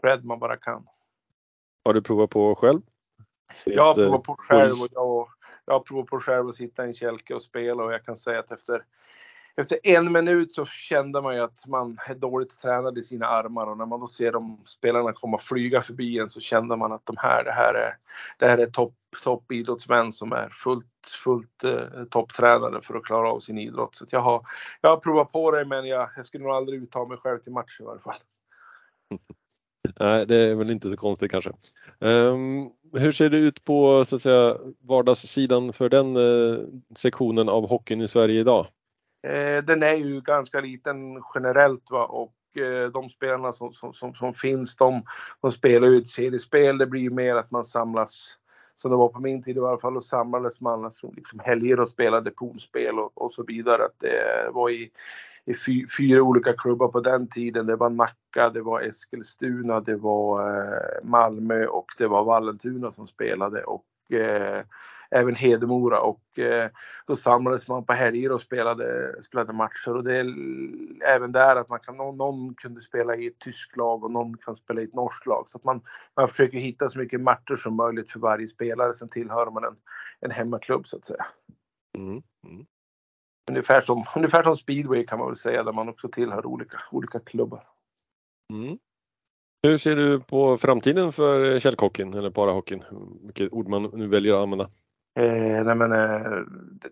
cred 0.00 0.24
man 0.24 0.38
bara 0.38 0.56
kan. 0.56 0.86
Har 1.84 1.94
du 1.94 2.02
provat 2.02 2.30
på 2.30 2.54
själv? 2.54 2.80
Jag 3.64 3.84
har 3.84 3.94
provat 3.94 4.22
på 4.22 4.36
själv 4.38 4.72
och 4.72 4.88
jag, 4.90 5.28
jag 5.64 5.74
har 5.74 5.80
provat 5.80 6.06
på 6.06 6.20
själv 6.20 6.48
att 6.48 6.54
sitta 6.54 6.84
i 6.84 6.88
en 6.88 6.94
kälke 6.94 7.34
och 7.34 7.42
spela 7.42 7.84
och 7.84 7.92
jag 7.92 8.04
kan 8.04 8.16
säga 8.16 8.38
att 8.38 8.52
efter 8.52 8.84
efter 9.56 9.78
en 9.82 10.12
minut 10.12 10.54
så 10.54 10.64
kände 10.64 11.22
man 11.22 11.34
ju 11.34 11.40
att 11.40 11.66
man 11.66 11.98
är 12.08 12.14
dåligt 12.14 12.60
tränad 12.60 12.98
i 12.98 13.02
sina 13.02 13.26
armar 13.26 13.66
och 13.66 13.78
när 13.78 13.86
man 13.86 14.00
då 14.00 14.06
ser 14.06 14.32
de 14.32 14.62
spelarna 14.66 15.12
komma 15.12 15.38
flyga 15.38 15.82
förbi 15.82 16.18
en 16.18 16.28
så 16.28 16.40
kände 16.40 16.76
man 16.76 16.92
att 16.92 17.06
de 17.06 17.16
här, 17.18 17.44
det 17.44 17.52
här 17.52 17.74
är, 17.74 17.96
det 18.38 18.46
här 18.46 18.58
är 18.58 18.66
topp 18.66 18.94
top 19.24 19.52
idrottsmän 19.52 20.12
som 20.12 20.32
är 20.32 20.48
fullt, 20.48 20.86
fullt 21.24 21.64
eh, 21.64 22.04
topptränade 22.10 22.82
för 22.82 22.94
att 22.94 23.04
klara 23.04 23.30
av 23.30 23.40
sin 23.40 23.58
idrott. 23.58 23.94
Så 23.94 24.04
jag, 24.10 24.20
har, 24.20 24.46
jag 24.80 24.90
har 24.90 24.96
provat 24.96 25.32
på 25.32 25.50
det 25.50 25.64
men 25.64 25.86
jag, 25.86 26.08
jag 26.16 26.26
skulle 26.26 26.44
nog 26.44 26.52
aldrig 26.52 26.82
uttala 26.82 27.08
mig 27.08 27.18
själv 27.18 27.38
till 27.38 27.52
match 27.52 27.80
i 27.80 27.84
varje 27.84 28.00
fall. 28.00 28.18
Nej, 30.00 30.26
det 30.26 30.36
är 30.36 30.54
väl 30.54 30.70
inte 30.70 30.90
så 30.90 30.96
konstigt 30.96 31.30
kanske. 31.30 31.52
Um, 31.98 32.70
hur 32.92 33.12
ser 33.12 33.30
det 33.30 33.36
ut 33.36 33.64
på 33.64 34.04
så 34.04 34.16
att 34.16 34.22
säga, 34.22 34.56
vardagssidan 34.80 35.72
för 35.72 35.88
den 35.88 36.16
uh, 36.16 36.66
sektionen 36.96 37.48
av 37.48 37.68
hockeyn 37.68 38.00
i 38.00 38.08
Sverige 38.08 38.40
idag? 38.40 38.66
Eh, 39.26 39.64
den 39.64 39.82
är 39.82 39.94
ju 39.94 40.20
ganska 40.20 40.60
liten 40.60 41.22
generellt 41.34 41.90
va? 41.90 42.04
och 42.04 42.34
eh, 42.56 42.90
de 42.90 43.08
spelarna 43.08 43.52
som, 43.52 43.72
som, 43.72 43.94
som, 43.94 44.14
som, 44.14 44.34
finns 44.34 44.76
de, 44.76 45.02
de 45.40 45.50
spelar 45.50 45.88
ju 45.88 45.98
ett 45.98 46.08
seriespel. 46.08 46.78
Det 46.78 46.86
blir 46.86 47.00
ju 47.00 47.10
mer 47.10 47.34
att 47.34 47.50
man 47.50 47.64
samlas 47.64 48.38
som 48.76 48.90
det 48.90 48.96
var 48.96 49.08
på 49.08 49.20
min 49.20 49.42
tid 49.42 49.56
i 49.56 49.60
alla 49.60 49.78
fall 49.78 49.96
och 49.96 50.04
samlades 50.04 50.60
man 50.60 50.84
alltså 50.84 51.10
liksom 51.16 51.38
helger 51.38 51.80
och 51.80 51.88
spelade 51.88 52.30
poolspel 52.30 52.98
och, 52.98 53.22
och 53.22 53.32
så 53.32 53.42
vidare. 53.42 53.84
Att 53.84 53.98
det 53.98 54.50
var 54.52 54.70
i, 54.70 54.90
i 55.44 55.54
fy, 55.54 55.86
fyra 55.98 56.22
olika 56.22 56.52
klubbar 56.52 56.88
på 56.88 57.00
den 57.00 57.28
tiden. 57.28 57.66
Det 57.66 57.76
var 57.76 57.90
Nacka, 57.90 58.50
det 58.50 58.62
var 58.62 58.80
Eskilstuna, 58.80 59.80
det 59.80 59.96
var 59.96 60.48
eh, 60.50 61.04
Malmö 61.04 61.66
och 61.66 61.86
det 61.98 62.06
var 62.06 62.24
Vallentuna 62.24 62.92
som 62.92 63.06
spelade 63.06 63.64
och 63.64 64.12
eh, 64.12 64.64
även 65.12 65.34
Hedemora 65.34 66.00
och 66.00 66.38
eh, 66.38 66.70
då 67.06 67.16
samlades 67.16 67.68
man 67.68 67.84
på 67.84 67.92
helger 67.92 68.32
och 68.32 68.40
spelade, 68.40 69.16
spelade 69.22 69.52
matcher 69.52 69.96
och 69.96 70.04
det 70.04 70.16
är 70.16 70.26
även 71.06 71.32
där 71.32 71.56
att 71.56 71.68
man 71.68 71.80
kan, 71.80 71.96
någon, 71.96 72.16
någon 72.16 72.54
kunde 72.54 72.80
spela 72.80 73.16
i 73.16 73.26
ett 73.26 73.38
tyskt 73.38 73.76
lag 73.76 74.04
och 74.04 74.10
någon 74.10 74.36
kan 74.36 74.56
spela 74.56 74.80
i 74.80 74.84
ett 74.84 74.94
norskt 74.94 75.26
lag 75.26 75.44
så 75.48 75.58
att 75.58 75.64
man, 75.64 75.80
man 76.16 76.28
försöker 76.28 76.58
hitta 76.58 76.88
så 76.88 76.98
mycket 76.98 77.20
matcher 77.20 77.56
som 77.56 77.76
möjligt 77.76 78.12
för 78.12 78.20
varje 78.20 78.48
spelare. 78.48 78.94
Sen 78.94 79.08
tillhör 79.08 79.50
man 79.50 79.64
en, 79.64 79.76
en 80.20 80.30
hemmaklubb 80.30 80.86
så 80.86 80.96
att 80.96 81.04
säga. 81.04 81.26
Mm. 81.98 82.22
Mm. 82.46 82.66
Ungefär, 83.50 83.80
som, 83.80 84.04
ungefär 84.16 84.42
som 84.42 84.56
speedway 84.56 85.06
kan 85.06 85.18
man 85.18 85.28
väl 85.28 85.36
säga 85.36 85.62
där 85.62 85.72
man 85.72 85.88
också 85.88 86.08
tillhör 86.08 86.46
olika, 86.46 86.78
olika 86.90 87.20
klubbar. 87.20 87.62
Mm. 88.52 88.78
Hur 89.62 89.78
ser 89.78 89.96
du 89.96 90.20
på 90.20 90.58
framtiden 90.58 91.12
för 91.12 91.58
källhockeyn 91.58 92.14
eller 92.14 92.30
parahockeyn? 92.30 92.82
Vilket 93.22 93.52
ord 93.52 93.68
man 93.68 93.90
nu 93.92 94.06
väljer 94.06 94.34
att 94.34 94.42
använda. 94.42 94.70
Eh, 95.14 95.64
nej 95.64 95.74
men, 95.74 95.92
eh, 95.92 96.42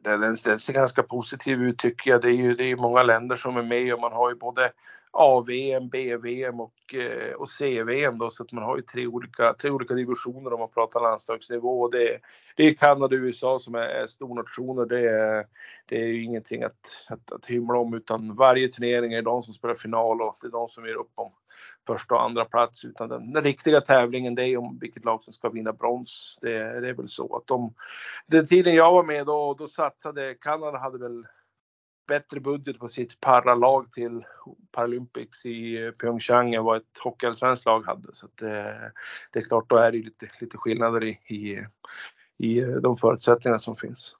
den, 0.00 0.20
den 0.20 0.58
ser 0.58 0.72
ganska 0.72 1.02
positiv 1.02 1.62
ut 1.62 1.78
tycker 1.78 2.10
jag. 2.10 2.22
Det 2.22 2.28
är 2.28 2.32
ju 2.32 2.54
det 2.54 2.64
är 2.64 2.76
många 2.76 3.02
länder 3.02 3.36
som 3.36 3.56
är 3.56 3.62
med 3.62 3.94
och 3.94 4.00
man 4.00 4.12
har 4.12 4.30
ju 4.30 4.36
både 4.36 4.70
A-VM, 5.12 5.88
B-VM 5.88 6.60
och, 6.60 6.94
eh, 6.94 7.34
och 7.34 7.48
C-VM 7.48 8.18
då 8.18 8.30
så 8.30 8.42
att 8.42 8.52
man 8.52 8.64
har 8.64 8.76
ju 8.76 8.82
tre 8.82 9.06
olika, 9.06 9.54
tre 9.54 9.70
olika 9.70 9.94
divisioner 9.94 10.52
om 10.52 10.60
man 10.60 10.70
pratar 10.70 11.00
landslagsnivå. 11.00 11.88
Det, 11.88 12.18
det 12.56 12.68
är 12.68 12.74
Kanada 12.74 13.16
och 13.16 13.22
USA 13.22 13.58
som 13.58 13.74
är, 13.74 13.88
är 13.88 14.06
stornationer. 14.06 14.86
Det 14.86 15.10
är, 15.10 15.46
det 15.86 15.96
är 15.96 16.06
ju 16.06 16.24
ingenting 16.24 16.62
att, 16.62 17.06
att, 17.08 17.32
att 17.32 17.46
hymla 17.46 17.78
om 17.78 17.94
utan 17.94 18.36
varje 18.36 18.68
turnering 18.68 19.12
är 19.12 19.22
de 19.22 19.42
som 19.42 19.52
spelar 19.52 19.74
final 19.74 20.22
och 20.22 20.36
det 20.40 20.46
är 20.46 20.50
de 20.50 20.68
som 20.68 20.86
ger 20.86 20.94
upp 20.94 21.12
om 21.14 21.32
första 21.94 22.14
och 22.14 22.22
andra 22.22 22.44
plats 22.44 22.84
utan 22.84 23.08
den, 23.08 23.32
den 23.32 23.42
riktiga 23.42 23.80
tävlingen 23.80 24.34
det 24.34 24.44
är 24.44 24.56
om 24.56 24.78
vilket 24.78 25.04
lag 25.04 25.22
som 25.22 25.32
ska 25.32 25.48
vinna 25.48 25.72
brons. 25.72 26.38
Det, 26.40 26.80
det 26.80 26.88
är 26.88 26.94
väl 26.94 27.08
så 27.08 27.36
att 27.36 27.46
de, 27.46 27.74
den 28.26 28.46
tiden 28.46 28.74
jag 28.74 28.92
var 28.92 29.02
med 29.02 29.26
då, 29.26 29.54
då 29.54 29.68
satsade 29.68 30.34
Kanada 30.34 30.78
hade 30.78 30.98
väl 30.98 31.26
bättre 32.08 32.40
budget 32.40 32.78
på 32.78 32.88
sitt 32.88 33.20
paralag 33.20 33.92
till 33.92 34.24
Paralympics 34.72 35.46
i 35.46 35.84
eh, 35.84 35.90
Pyeongchang 35.90 36.54
än 36.54 36.64
vad 36.64 36.76
ett 36.76 36.98
hockeyallsvenskt 37.04 37.66
lag 37.66 37.86
hade. 37.86 38.08
Så 38.12 38.28
det, 38.34 38.60
eh, 38.60 38.90
det, 39.32 39.38
är 39.38 39.44
klart, 39.44 39.70
då 39.70 39.76
är 39.76 39.92
det 39.92 39.98
lite, 39.98 40.30
lite 40.40 40.56
skillnader 40.56 41.04
i, 41.04 41.10
i, 41.10 41.66
i 42.38 42.60
eh, 42.60 42.68
de 42.68 42.96
förutsättningar 42.96 43.58
som 43.58 43.76
finns. 43.76 44.16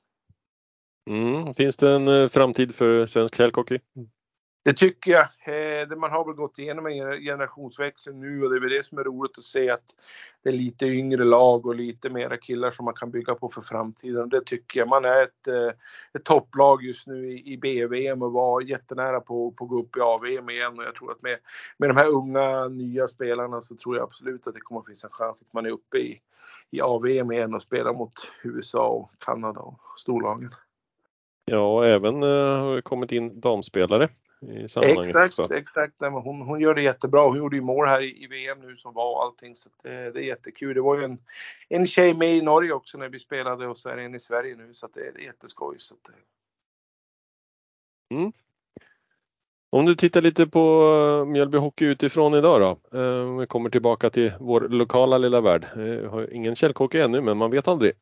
Mm. 1.11 1.54
Finns 1.54 1.76
det 1.76 1.90
en 1.90 2.28
framtid 2.28 2.74
för 2.74 3.06
svensk 3.06 3.38
helghockey? 3.38 3.78
Det 4.62 4.72
tycker 4.72 5.10
jag. 5.10 5.22
Eh, 5.82 5.96
man 5.96 6.10
har 6.10 6.24
väl 6.24 6.34
gått 6.34 6.58
igenom 6.58 6.86
en 6.86 7.20
generationsväxling 7.20 8.20
nu 8.20 8.44
och 8.44 8.50
det 8.50 8.56
är 8.56 8.60
väl 8.60 8.70
det 8.70 8.86
som 8.86 8.98
är 8.98 9.04
roligt 9.04 9.38
att 9.38 9.44
se 9.44 9.70
att 9.70 9.84
det 10.42 10.48
är 10.48 10.52
lite 10.52 10.86
yngre 10.86 11.24
lag 11.24 11.66
och 11.66 11.74
lite 11.74 12.10
mera 12.10 12.36
killar 12.36 12.70
som 12.70 12.84
man 12.84 12.94
kan 12.94 13.10
bygga 13.10 13.34
på 13.34 13.48
för 13.48 13.60
framtiden. 13.60 14.28
Det 14.28 14.44
tycker 14.44 14.80
jag. 14.80 14.88
Man 14.88 15.04
är 15.04 15.22
ett, 15.22 15.46
eh, 15.46 15.72
ett 16.12 16.24
topplag 16.24 16.82
just 16.82 17.06
nu 17.06 17.32
i, 17.32 17.52
i 17.52 17.56
BVM 17.56 18.22
och 18.22 18.32
var 18.32 18.60
jättenära 18.60 19.20
på, 19.20 19.50
på 19.50 19.64
att 19.64 19.70
gå 19.70 19.80
upp 19.80 19.96
i 19.96 20.00
AVM 20.00 20.50
igen 20.50 20.78
och 20.78 20.84
jag 20.84 20.94
tror 20.94 21.12
att 21.12 21.22
med, 21.22 21.36
med 21.76 21.90
de 21.90 21.96
här 21.96 22.08
unga 22.08 22.68
nya 22.68 23.08
spelarna 23.08 23.60
så 23.60 23.76
tror 23.76 23.96
jag 23.96 24.02
absolut 24.02 24.46
att 24.46 24.54
det 24.54 24.60
kommer 24.60 24.80
att 24.80 24.86
finnas 24.86 25.04
en 25.04 25.10
chans 25.10 25.42
att 25.42 25.52
man 25.52 25.66
är 25.66 25.70
uppe 25.70 25.98
i, 25.98 26.20
i 26.70 26.80
AVM 26.80 27.32
igen 27.32 27.54
och 27.54 27.62
spelar 27.62 27.92
mot 27.92 28.12
USA 28.42 28.88
och 28.88 29.10
Kanada 29.18 29.60
och 29.60 29.80
storlagen. 29.96 30.54
Ja, 31.44 31.74
och 31.74 31.86
även 31.86 32.22
eh, 32.22 32.28
har 32.28 32.58
har 32.58 32.80
kommit 32.80 33.12
in 33.12 33.40
damspelare 33.40 34.08
i 34.40 34.68
sammanhanget. 34.68 35.07
Exakt, 35.07 35.38
också. 35.38 35.55
exakt. 35.55 35.94
Hon, 36.00 36.40
hon 36.40 36.61
gör 36.61 36.74
det 36.74 36.83
jättebra. 36.83 37.29
Hon 37.29 37.38
gjorde 37.38 37.57
ju 37.57 37.62
mål 37.62 37.88
här 37.88 38.03
i, 38.03 38.24
i 38.24 38.26
VM 38.26 38.61
nu 38.61 38.76
som 38.76 38.94
var 38.94 39.14
och 39.14 39.22
allting 39.22 39.57
så 39.57 39.70
det, 39.83 40.11
det, 40.11 40.20
är 40.20 40.24
jättekul. 40.24 40.74
Det 40.74 40.81
var 40.81 40.98
ju 40.98 41.05
en, 41.05 41.18
en 41.68 41.87
tjej 41.87 42.14
med 42.14 42.37
i 42.37 42.42
Norge 42.42 42.72
också 42.72 42.98
när 42.98 43.09
vi 43.09 43.18
spelade 43.18 43.66
och 43.66 43.79
så 43.79 43.88
är 43.88 43.96
det 43.96 44.03
en 44.03 44.14
i 44.14 44.20
Sverige 44.20 44.57
nu 44.57 44.74
så 44.74 44.87
det, 44.87 45.00
det 45.00 45.20
är 45.20 45.24
jätteskoj. 45.24 45.76
Så 45.79 45.94
att, 45.94 46.11
mm. 48.11 48.33
Om 49.72 49.87
du 49.87 49.94
tittar 49.94 50.22
lite 50.22 50.46
på 50.46 50.92
eh, 51.22 51.30
Mjölby 51.30 51.59
Hockey 51.59 51.85
utifrån 51.85 52.35
idag 52.35 52.61
då. 52.61 52.98
Eh, 52.98 53.38
vi 53.38 53.46
kommer 53.46 53.70
tillbaka 53.70 54.11
till 54.11 54.33
vår 54.40 54.61
lokala 54.61 55.18
lilla 55.18 55.40
värld. 55.40 55.66
Vi 55.76 56.06
har 56.06 56.35
ingen 56.35 56.56
källhockey 56.56 56.98
ännu 57.00 57.20
men 57.20 57.38
man 57.38 57.50
vet 57.50 57.68
aldrig. 57.68 57.92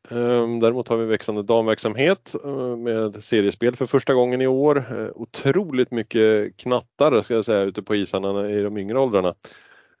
Däremot 0.61 0.87
har 0.87 0.97
vi 0.97 1.05
växande 1.05 1.43
damverksamhet 1.43 2.35
med 2.77 3.23
seriespel 3.23 3.75
för 3.75 3.85
första 3.85 4.13
gången 4.13 4.41
i 4.41 4.47
år. 4.47 4.83
Otroligt 5.15 5.91
mycket 5.91 6.57
knattar 6.57 7.21
ska 7.21 7.33
jag 7.33 7.45
säga 7.45 7.61
ute 7.61 7.81
på 7.81 7.95
isarna 7.95 8.49
i 8.49 8.61
de 8.61 8.77
yngre 8.77 8.99
åldrarna. 8.99 9.33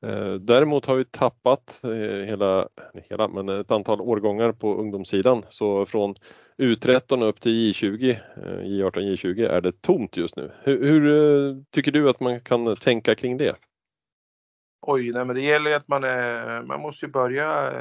Eh, 0.01 0.33
däremot 0.33 0.85
har 0.85 0.95
vi 0.95 1.05
tappat 1.05 1.81
eh, 1.83 2.25
hela, 2.25 2.67
hela 3.09 3.27
men 3.27 3.49
ett 3.49 3.71
antal 3.71 4.01
årgångar 4.01 4.51
på 4.51 4.75
ungdomssidan 4.75 5.45
så 5.49 5.85
från 5.85 6.15
U13 6.57 7.23
upp 7.23 7.41
till 7.41 7.51
J20, 7.51 8.17
J18, 8.63 8.91
J20 8.91 9.49
är 9.49 9.61
det 9.61 9.81
tomt 9.81 10.17
just 10.17 10.35
nu. 10.35 10.51
Hur, 10.63 10.83
hur, 10.83 11.63
tycker 11.71 11.91
du 11.91 12.09
att 12.09 12.19
man 12.19 12.39
kan 12.39 12.75
tänka 12.75 13.15
kring 13.15 13.37
det? 13.37 13.55
Oj, 14.81 15.11
nej 15.11 15.25
men 15.25 15.35
det 15.35 15.41
gäller 15.41 15.69
ju 15.69 15.75
att 15.75 15.87
man, 15.87 16.03
är, 16.03 16.61
man 16.61 16.81
måste 16.81 17.05
ju 17.05 17.11
börja 17.11 17.73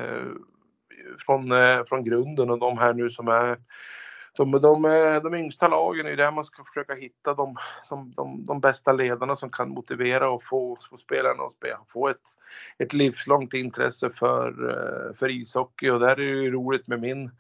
från, 1.27 1.53
från 1.89 2.05
grunden 2.05 2.51
och 2.51 2.59
de 2.59 2.79
här 2.79 2.95
nu 2.95 3.11
som 3.11 3.29
är 3.29 3.57
de, 4.39 4.51
de, 4.51 4.85
eh, 4.85 5.23
de 5.23 5.35
yngsta 5.35 5.69
lagen 5.69 6.07
är 6.07 6.17
där 6.17 6.33
man 6.33 6.45
ska 6.45 6.65
försöka 6.65 6.95
hitta 6.95 7.35
de, 7.35 7.57
de, 7.89 8.13
de, 8.17 8.45
de 8.45 8.61
bästa 8.61 8.93
ledarna 8.93 9.37
som 9.37 9.51
kan 9.51 9.69
motivera 9.69 10.31
och 10.31 10.45
få, 10.45 10.79
få 10.91 10.97
spelarna 10.97 11.43
att 11.43 11.89
få 11.93 12.09
ett, 12.09 12.23
ett 12.79 12.93
livslångt 12.93 13.55
intresse 13.55 14.11
för, 14.11 14.71
eh, 14.71 15.15
för 15.15 15.29
ishockey. 15.31 15.91
Och 15.91 16.01
där 16.01 16.09
är 16.09 16.17
det 16.17 16.23
ju 16.23 16.51
roligt 16.51 16.89
med 16.89 17.01
min 17.01 17.31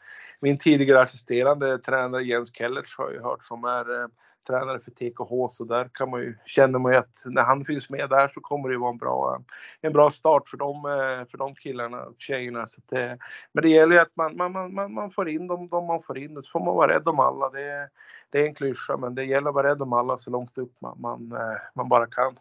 min 0.40 0.58
tidigare 0.58 1.00
assisterande 1.00 1.78
tränare 1.78 2.24
Jens 2.24 2.54
Kellerts 2.54 2.98
har 2.98 3.10
jag 3.10 3.22
hört 3.22 3.44
som 3.44 3.64
är 3.64 4.02
eh, 4.02 4.08
tränare 4.48 4.80
för 4.80 4.90
TKH 4.90 5.48
så 5.50 5.64
där 5.64 5.90
kan 5.94 6.10
man 6.10 6.20
ju, 6.20 6.34
känner 6.44 6.78
man 6.78 6.92
ju 6.92 6.98
att 6.98 7.22
när 7.24 7.42
han 7.42 7.64
finns 7.64 7.90
med 7.90 8.10
där 8.10 8.28
så 8.34 8.40
kommer 8.40 8.68
det 8.68 8.72
ju 8.72 8.78
vara 8.78 8.90
en 8.90 8.98
bra, 8.98 9.42
en 9.80 9.92
bra 9.92 10.10
start 10.10 10.48
för 10.48 10.56
de, 10.56 10.82
för 11.30 11.38
de 11.38 11.54
killarna 11.54 12.02
och 12.02 12.14
tjejerna. 12.18 12.66
Så 12.66 12.80
det, 12.88 13.18
men 13.52 13.62
det 13.62 13.68
gäller 13.68 13.94
ju 13.94 14.00
att 14.00 14.16
man, 14.16 14.36
man, 14.36 14.74
man, 14.74 14.94
man 14.94 15.10
får 15.10 15.28
in 15.28 15.46
dem, 15.46 15.68
de 15.68 15.86
man 15.86 16.02
får 16.02 16.18
in. 16.18 16.42
Så 16.42 16.50
får 16.50 16.60
man 16.60 16.74
vara 16.74 16.94
rädd 16.94 17.08
om 17.08 17.20
alla. 17.20 17.50
Det, 17.50 17.88
det 18.30 18.38
är 18.38 18.46
en 18.46 18.54
klyscha 18.54 18.96
men 18.96 19.14
det 19.14 19.24
gäller 19.24 19.48
att 19.48 19.54
vara 19.54 19.68
rädd 19.68 19.82
om 19.82 19.92
alla 19.92 20.18
så 20.18 20.30
långt 20.30 20.58
upp 20.58 20.72
man, 20.80 21.00
man, 21.00 21.34
man 21.74 21.88
bara 21.88 22.06
kan. 22.06 22.38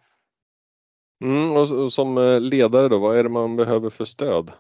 Mm, 1.24 1.52
och 1.52 1.94
som 1.94 2.40
ledare 2.42 2.88
då, 2.88 2.98
vad 3.00 3.18
är 3.18 3.24
det 3.24 3.30
man 3.30 3.56
behöver 3.56 3.90
för 3.90 4.06
stöd? 4.06 4.52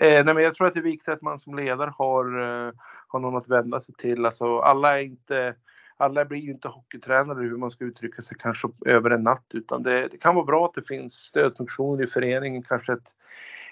Eh, 0.00 0.24
nej, 0.24 0.34
men 0.34 0.44
jag 0.44 0.54
tror 0.54 0.66
att 0.66 0.74
det 0.74 0.80
är 0.80 0.82
viktigt 0.82 1.08
att 1.08 1.22
man 1.22 1.40
som 1.40 1.54
ledare 1.54 1.92
har, 1.98 2.40
eh, 2.40 2.72
har 3.08 3.18
någon 3.20 3.36
att 3.36 3.48
vända 3.48 3.80
sig 3.80 3.94
till. 3.94 4.26
Alltså, 4.26 4.58
alla, 4.58 4.98
är 4.98 5.02
inte, 5.02 5.54
alla 5.96 6.24
blir 6.24 6.38
ju 6.38 6.50
inte 6.50 6.68
hockeytränare 6.68 7.38
hur 7.38 7.56
man 7.56 7.70
ska 7.70 7.84
uttrycka 7.84 8.22
sig 8.22 8.36
kanske 8.40 8.68
över 8.86 9.10
en 9.10 9.22
natt 9.22 9.46
utan 9.54 9.82
det, 9.82 10.08
det 10.08 10.18
kan 10.18 10.34
vara 10.34 10.44
bra 10.44 10.64
att 10.64 10.74
det 10.74 10.86
finns 10.86 11.12
stödfunktioner 11.12 12.04
i 12.04 12.06
föreningen, 12.06 12.62
kanske 12.62 12.92
ett, 12.92 13.08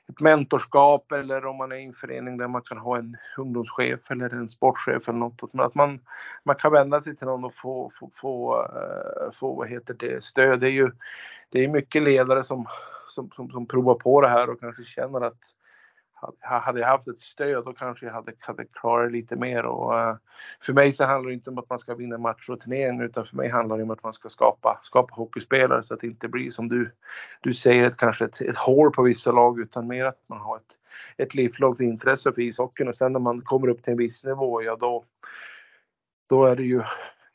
ett 0.09 0.21
mentorskap 0.21 1.13
eller 1.13 1.47
om 1.47 1.57
man 1.57 1.73
är 1.73 1.77
i 1.77 1.85
en 1.85 1.93
förening 1.93 2.37
där 2.37 2.49
man 2.49 2.63
kan 2.63 2.79
ha 2.79 2.99
en 2.99 3.17
ungdomschef 3.39 4.11
eller 4.11 4.31
en 4.31 4.49
sportchef 4.49 5.09
eller 5.09 5.19
något. 5.19 5.55
Men 5.55 5.67
Att 5.67 5.75
man, 5.75 6.01
man 6.45 6.57
kan 6.57 6.73
vända 6.73 7.01
sig 7.01 7.17
till 7.17 7.27
någon 7.27 7.45
och 7.45 7.55
få, 7.55 7.91
få, 8.01 8.11
få, 8.13 8.63
eh, 8.63 9.33
få 9.33 9.55
vad 9.55 9.69
heter 9.69 9.95
det, 9.95 10.25
stöd. 10.25 10.61
Det 10.61 10.67
är 10.67 10.73
ju 10.73 10.91
det 11.49 11.65
är 11.65 11.69
mycket 11.69 12.03
ledare 12.03 12.43
som, 12.43 12.67
som, 13.09 13.31
som, 13.31 13.51
som 13.51 13.67
provar 13.67 13.95
på 13.95 14.21
det 14.21 14.29
här 14.29 14.51
och 14.51 14.61
kanske 14.61 14.85
känner 14.85 15.21
att 15.21 15.39
hade 16.41 16.81
jag 16.81 16.89
haft 16.89 17.09
ett 17.09 17.21
stöd 17.21 17.65
då 17.65 17.73
kanske 17.73 18.07
jag 18.07 18.13
hade, 18.13 18.33
hade 18.39 18.65
klarat 18.65 19.13
lite 19.13 19.37
mer. 19.37 19.65
Och, 19.65 19.95
uh, 19.95 20.17
för 20.61 20.73
mig 20.73 20.93
så 20.93 21.05
handlar 21.05 21.29
det 21.29 21.35
inte 21.35 21.51
om 21.51 21.59
att 21.59 21.71
man 21.71 21.79
ska 21.79 21.95
vinna 21.95 22.19
matcher 22.19 22.51
och 22.51 22.61
turneringar 22.61 23.05
utan 23.05 23.27
för 23.27 23.37
mig 23.37 23.49
handlar 23.49 23.77
det 23.77 23.83
om 23.83 23.91
att 23.91 24.03
man 24.03 24.13
ska 24.13 24.29
skapa, 24.29 24.81
skapa 24.83 25.15
hockeyspelare 25.15 25.83
så 25.83 25.95
att 25.95 26.01
det 26.01 26.07
inte 26.07 26.29
blir 26.29 26.51
som 26.51 26.69
du, 26.69 26.91
du 27.41 27.55
säger 27.55 27.87
ett, 27.87 27.97
kanske 27.97 28.25
ett, 28.25 28.41
ett 28.41 28.57
hål 28.57 28.93
på 28.93 29.03
vissa 29.03 29.33
lag 29.33 29.61
utan 29.61 29.87
mer 29.87 30.05
att 30.05 30.23
man 30.27 30.41
har 30.41 30.57
ett, 30.57 30.79
ett 31.17 31.35
livslångt 31.35 31.81
intresse 31.81 32.33
för 32.33 32.43
ishockeyn 32.43 32.89
och 32.89 32.95
sen 32.95 33.13
när 33.13 33.21
man 33.21 33.41
kommer 33.41 33.69
upp 33.69 33.83
till 33.83 33.93
en 33.93 33.99
viss 33.99 34.25
nivå 34.25 34.63
ja 34.63 34.77
då, 34.77 35.05
då 36.29 36.45
är 36.45 36.57
det 36.57 36.63
ju 36.63 36.83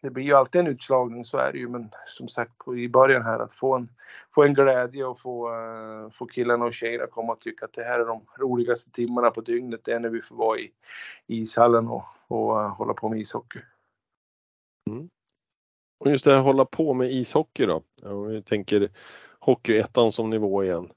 det 0.02 0.10
blir 0.10 0.24
ju 0.24 0.34
alltid 0.34 0.62
en 0.62 0.68
utslagning, 0.68 1.26
så 1.26 1.38
är 1.38 1.52
det 1.52 1.58
ju. 1.58 1.70
Men 1.70 1.90
som 2.08 2.28
sagt 2.28 2.58
på, 2.58 2.78
i 2.78 2.90
början 2.90 3.24
här 3.24 3.40
att 3.40 3.54
få 3.54 3.76
en, 3.76 3.90
få 4.36 4.44
en 4.44 4.54
glädje 4.54 5.06
och 5.06 5.20
få, 5.20 5.50
uh, 5.50 6.10
få 6.10 6.26
killarna 6.26 6.66
och 6.66 6.74
tjejerna 6.74 7.08
komma 7.08 7.34
och 7.34 7.42
tycka 7.42 7.66
att 7.66 7.74
det 7.74 7.84
här 7.84 8.00
är 8.00 8.06
de 8.06 8.26
roligaste 8.40 8.92
timmarna 8.92 9.32
på 9.32 9.42
dygnet. 9.42 9.82
Det 9.84 9.92
är 9.92 10.00
när 10.00 10.10
vi 10.10 10.22
får 10.22 10.36
vara 10.36 10.60
i, 10.60 10.72
i 11.28 11.42
ishallen 11.42 11.88
och, 11.88 12.04
och 12.28 12.52
uh, 12.52 12.68
hålla 12.68 12.94
på 12.94 13.10
med 13.10 13.20
ishockey. 13.20 13.60
Mm. 14.90 15.10
Och 16.00 16.12
just 16.12 16.26
det 16.26 16.32
här 16.32 16.42
hålla 16.42 16.66
på 16.66 16.94
med 16.94 17.12
ishockey 17.12 17.66
då. 17.66 17.84
Om 18.04 18.28
vi 18.28 18.42
tänker 18.42 18.90
Hockeyettan 19.40 20.12
som 20.12 20.30
nivå 20.30 20.64
igen. 20.64 20.92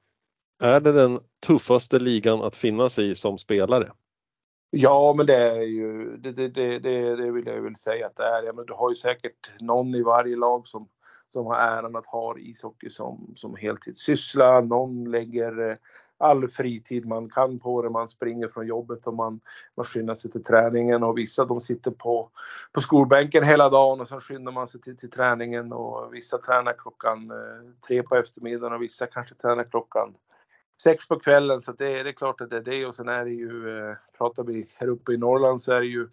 Är 0.62 0.80
det 0.80 0.92
den 0.92 1.20
tuffaste 1.46 1.98
ligan 1.98 2.42
att 2.42 2.56
finnas 2.56 2.98
i 2.98 3.14
som 3.14 3.38
spelare? 3.38 3.92
Ja, 4.74 5.14
men 5.16 5.26
det 5.26 5.36
är 5.36 5.62
ju, 5.62 6.16
det, 6.16 6.32
det, 6.32 6.48
det, 6.48 6.78
det, 7.16 7.30
vill 7.30 7.46
jag 7.46 7.62
väl 7.62 7.76
säga 7.76 8.06
att 8.06 8.16
det 8.16 8.24
är. 8.24 8.42
Ja, 8.42 8.52
men 8.52 8.66
du 8.66 8.72
har 8.72 8.88
ju 8.88 8.94
säkert 8.94 9.60
någon 9.60 9.94
i 9.94 10.02
varje 10.02 10.36
lag 10.36 10.66
som, 10.66 10.88
som 11.28 11.46
har 11.46 11.56
äran 11.56 11.96
att 11.96 12.06
ha 12.06 12.38
ishockey 12.38 12.90
som, 12.90 13.32
som 13.34 13.56
heltidssyssla. 13.56 14.60
Någon 14.60 15.10
lägger 15.10 15.70
eh, 15.70 15.76
all 16.18 16.48
fritid 16.48 17.06
man 17.06 17.28
kan 17.28 17.58
på 17.58 17.82
det. 17.82 17.90
Man 17.90 18.08
springer 18.08 18.48
från 18.48 18.66
jobbet 18.66 19.06
och 19.06 19.14
man, 19.14 19.40
man 19.76 19.84
skyndar 19.84 20.14
sig 20.14 20.30
till 20.30 20.44
träningen 20.44 21.02
och 21.02 21.18
vissa 21.18 21.44
de 21.44 21.60
sitter 21.60 21.90
på, 21.90 22.30
på 22.72 22.80
skolbänken 22.80 23.44
hela 23.44 23.68
dagen 23.68 24.00
och 24.00 24.08
så 24.08 24.20
skyndar 24.20 24.52
man 24.52 24.66
sig 24.66 24.80
till, 24.80 24.96
till 24.96 25.10
träningen 25.10 25.72
och 25.72 26.14
vissa 26.14 26.38
tränar 26.38 26.74
klockan 26.78 27.30
eh, 27.30 27.70
tre 27.86 28.02
på 28.02 28.16
eftermiddagen 28.16 28.72
och 28.72 28.82
vissa 28.82 29.06
kanske 29.06 29.34
tränar 29.34 29.64
klockan 29.64 30.14
sex 30.82 31.08
på 31.08 31.18
kvällen 31.18 31.60
så 31.60 31.72
det, 31.72 32.02
det, 32.02 32.10
är 32.10 32.12
klart 32.12 32.40
att 32.40 32.50
det 32.50 32.56
är 32.56 32.62
det 32.62 32.86
och 32.86 32.94
sen 32.94 33.08
är 33.08 33.24
det 33.24 33.30
ju, 33.30 33.78
eh, 33.78 33.96
pratar 34.18 34.44
vi 34.44 34.68
här 34.80 34.88
uppe 34.88 35.12
i 35.12 35.16
Norrland 35.16 35.62
så 35.62 35.72
är 35.72 35.80
det 35.80 35.86
ju 35.86 36.08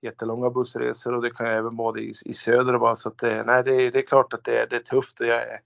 jättelånga 0.00 0.50
bussresor 0.50 1.14
och 1.14 1.22
det 1.22 1.30
kan 1.30 1.46
jag 1.46 1.56
även 1.56 1.76
vara 1.76 2.00
i, 2.00 2.12
i 2.24 2.34
söder 2.34 2.78
bara 2.78 2.96
så 2.96 3.08
att 3.08 3.18
det, 3.18 3.44
nej 3.46 3.62
det, 3.64 3.90
det 3.90 3.98
är 3.98 4.06
klart 4.06 4.32
att 4.32 4.44
det, 4.44 4.66
det 4.70 4.76
är 4.76 4.80
tufft 4.80 5.20
och 5.20 5.26
jag 5.26 5.42
är, 5.42 5.60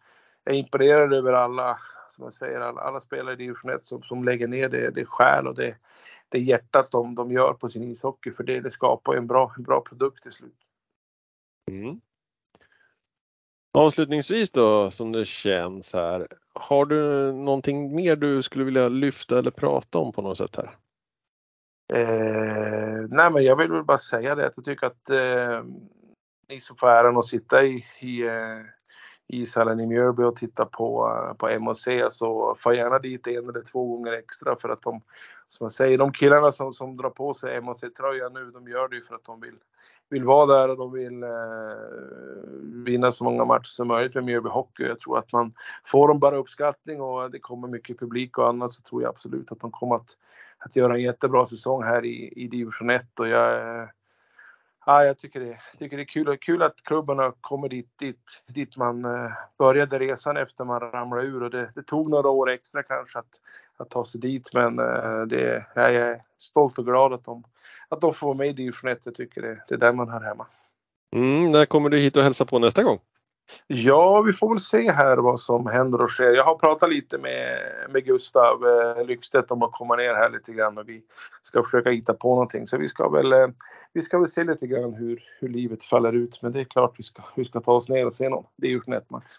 jag 0.45 0.55
är 0.55 0.59
imponerad 0.59 1.13
över 1.13 1.33
alla, 1.33 1.79
som 2.09 2.25
jag 2.25 2.33
säger, 2.33 2.61
alla, 2.61 2.81
alla 2.81 3.01
spelare 3.01 3.35
i 3.35 3.37
division 3.37 3.71
1 3.71 3.87
som, 3.87 4.03
som 4.03 4.25
lägger 4.25 4.49
ner 4.49 4.69
det, 4.69 4.91
det 4.91 5.05
själ 5.05 5.47
och 5.47 5.55
det, 5.55 5.77
det 6.29 6.39
hjärtat 6.39 6.91
de, 6.91 7.15
de 7.15 7.33
gör 7.33 7.53
på 7.53 7.69
sin 7.69 7.83
ishockey 7.83 8.33
för 8.33 8.45
det, 8.45 8.61
det 8.61 8.71
skapar 8.71 9.15
en 9.15 9.27
bra, 9.27 9.55
en 9.57 9.63
bra 9.63 9.81
produkt 9.81 10.23
till 10.23 10.33
slut. 10.33 10.57
Mm. 11.71 12.01
Avslutningsvis 13.79 14.51
då 14.51 14.91
som 14.91 15.13
det 15.13 15.25
känns 15.25 15.93
här. 15.93 16.29
Har 16.55 16.87
du 16.87 17.33
någonting 17.33 17.95
mer 17.95 18.17
du 18.17 18.43
skulle 18.43 18.65
vilja 18.65 18.89
lyfta 18.89 19.39
eller 19.39 19.51
prata 19.51 19.99
om 19.99 20.13
på 20.13 20.23
något 20.23 20.39
sätt 20.39 20.57
här? 20.57 20.77
Eh, 21.95 23.07
nej 23.09 23.31
men 23.31 23.45
jag 23.45 23.57
vill 23.57 23.73
väl 23.73 23.85
bara 23.85 23.99
säga 23.99 24.35
det 24.35 24.47
att 24.47 24.53
jag 24.57 24.65
tycker 24.65 24.87
att 24.87 25.11
eh, 25.11 25.65
ni 26.49 26.61
som 26.61 26.77
får 26.77 26.89
äran 26.89 27.17
att 27.17 27.27
sitta 27.27 27.65
i, 27.65 27.85
i 28.01 28.27
eh, 28.27 28.61
ishallen 29.29 29.81
i 29.81 29.87
Mjölby 29.87 30.23
och 30.23 30.37
titta 30.37 30.65
på, 30.65 31.13
på 31.39 31.49
MHC 31.49 31.85
så 31.85 32.05
alltså, 32.05 32.55
far 32.55 32.73
gärna 32.73 32.99
dit 32.99 33.27
en 33.27 33.49
eller 33.49 33.63
två 33.73 33.87
gånger 33.87 34.13
extra 34.13 34.57
för 34.57 34.69
att 34.69 34.83
de, 34.83 35.01
som 35.49 35.65
jag 35.65 35.73
säger, 35.73 35.99
de 35.99 36.13
killarna 36.13 36.53
som, 36.53 36.73
som 36.73 36.97
drar 36.97 37.11
på 37.11 37.35
sig 37.35 37.61
MHC-tröjan 37.61 38.33
nu, 38.33 38.51
de 38.51 38.69
gör 38.69 38.89
det 38.89 38.97
ju 38.97 39.03
för 39.03 39.15
att 39.15 39.25
de 39.25 39.41
vill 39.41 39.55
vill 40.11 40.25
vara 40.25 40.47
där 40.47 40.69
och 40.69 40.77
de 40.77 40.93
vill 40.93 41.23
eh, 41.23 41.29
vinna 42.85 43.13
så 43.13 43.25
många 43.25 43.45
matcher 43.45 43.65
som 43.65 43.89
möjligt 43.89 44.15
med 44.15 44.25
Mjölby 44.25 44.49
Hockey. 44.49 44.83
Jag 44.83 44.99
tror 44.99 45.19
att 45.19 45.33
man 45.33 45.55
får 45.85 46.09
dem 46.09 46.19
bara 46.19 46.37
uppskattning 46.37 47.01
och 47.01 47.31
det 47.31 47.39
kommer 47.39 47.69
mycket 47.69 47.99
publik 47.99 48.39
och 48.39 48.49
annat 48.49 48.73
så 48.73 48.83
tror 48.83 49.03
jag 49.03 49.09
absolut 49.09 49.53
att 49.53 49.61
de 49.61 49.71
kommer 49.71 49.97
att, 49.97 50.17
att 50.59 50.77
göra 50.77 50.95
en 50.95 51.03
jättebra 51.03 51.47
säsong 51.47 51.83
här 51.83 52.05
i, 52.05 52.33
i 52.37 52.49
division 52.49 52.91
1 52.91 53.21
och 53.21 53.29
jag 53.29 53.81
eh, 53.81 53.89
Ja, 54.89 55.05
jag 55.05 55.19
tycker 55.19 55.41
det, 55.41 55.59
tycker 55.79 55.97
det 55.97 56.03
är 56.03 56.05
kul, 56.05 56.37
kul 56.41 56.63
att 56.63 56.83
klubbarna 56.85 57.33
kommer 57.41 57.69
dit, 57.69 57.99
dit, 57.99 58.45
dit 58.47 58.77
man 58.77 59.05
eh, 59.05 59.31
började 59.59 59.99
resan 59.99 60.37
efter 60.37 60.65
man 60.65 60.81
ramlade 60.81 61.27
ur 61.27 61.43
och 61.43 61.51
det, 61.51 61.73
det, 61.75 61.83
tog 61.83 62.11
några 62.11 62.29
år 62.29 62.51
extra 62.51 62.83
kanske 62.83 63.19
att, 63.19 63.41
att 63.81 63.91
ta 63.91 64.05
sig 64.05 64.21
dit 64.21 64.51
men 64.55 64.79
eh, 64.79 65.21
det, 65.21 65.67
jag 65.75 65.95
är 65.95 66.23
stolt 66.39 66.79
och 66.79 66.87
glad 66.87 67.13
att 67.13 67.25
de, 67.25 67.45
att 67.89 68.01
de 68.01 68.15
får 68.15 68.27
vara 68.27 68.37
med 68.37 68.49
i 68.49 68.53
division 68.53 68.91
1. 68.91 68.99
Jag 69.05 69.15
tycker 69.15 69.43
det, 69.43 69.65
det 69.69 69.75
är 69.75 69.79
där 69.79 69.93
man 69.93 70.09
hör 70.09 70.21
hemma. 70.21 70.47
Mm, 71.17 71.53
när 71.53 71.67
kommer 71.67 71.91
du 71.91 71.99
hit 71.99 72.17
och 72.17 72.23
hälsa 72.23 72.45
på 72.45 72.59
nästa 72.59 72.83
gång? 72.83 72.99
Ja, 73.67 74.23
vi 74.23 74.33
får 74.33 74.49
väl 74.49 74.61
se 74.61 74.93
här 74.93 75.17
vad 75.17 75.41
som 75.41 75.67
händer 75.67 76.03
och 76.03 76.11
sker. 76.11 76.33
Jag 76.33 76.45
har 76.45 76.55
pratat 76.55 76.91
lite 76.91 77.19
med, 77.19 77.59
med 77.91 78.05
Gustav 78.05 78.67
eh, 78.67 79.05
Lyckstedt 79.05 79.51
om 79.51 79.63
att 79.63 79.73
komma 79.73 79.97
ner 79.97 80.15
här 80.15 80.31
lite 80.31 80.53
grann 80.53 80.79
och 80.79 80.89
vi 80.89 81.03
ska 81.43 81.63
försöka 81.63 81.91
hitta 81.91 82.15
på 82.15 82.29
någonting. 82.29 82.67
Så 82.67 82.79
vi 82.79 82.89
ska 82.89 83.09
väl, 83.09 83.33
eh, 83.33 83.49
vi 83.93 84.03
ska 84.03 84.19
väl 84.19 84.29
se 84.29 84.45
lite 84.45 84.67
grann 84.67 84.95
hur, 84.95 85.23
hur 85.41 85.49
livet 85.49 85.85
faller 85.85 86.13
ut. 86.13 86.43
Men 86.43 86.53
det 86.53 86.61
är 86.61 86.65
klart 86.65 86.95
vi 86.99 87.03
ska, 87.03 87.23
vi 87.37 87.45
ska 87.45 87.61
ta 87.61 87.73
oss 87.73 87.89
ner 87.89 88.07
och 88.07 88.15
se 88.15 88.29
någon. 88.29 88.45
Det 88.57 88.67
är 88.67 88.71
ju 88.71 88.97
ett 88.97 89.11
match. 89.11 89.33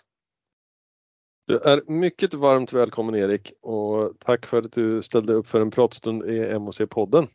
Du 1.50 1.60
är 1.60 1.82
mycket 1.88 2.34
varmt 2.34 2.74
välkommen 2.74 3.16
Erik 3.16 3.54
och 3.62 4.14
tack 4.20 4.46
för 4.46 4.58
att 4.58 4.72
du 4.72 5.02
ställde 5.02 5.34
upp 5.34 5.48
för 5.48 5.62
en 5.62 5.72
pratstund 5.72 6.24
i 6.24 6.40
MHC-podden. 6.40 7.28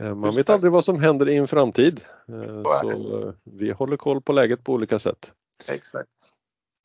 Eh, 0.00 0.14
man 0.14 0.34
vet 0.34 0.50
aldrig 0.50 0.72
vad 0.72 0.84
som 0.84 1.00
händer 1.00 1.28
i 1.28 1.36
en 1.36 1.48
framtid. 1.48 2.00
Eh, 2.28 2.62
så 2.80 2.90
eh, 3.22 3.32
vi 3.44 3.70
håller 3.70 3.96
koll 3.96 4.22
på 4.22 4.32
läget 4.32 4.64
på 4.64 4.72
olika 4.72 4.98
sätt. 4.98 5.32
Exakt. 5.68 6.10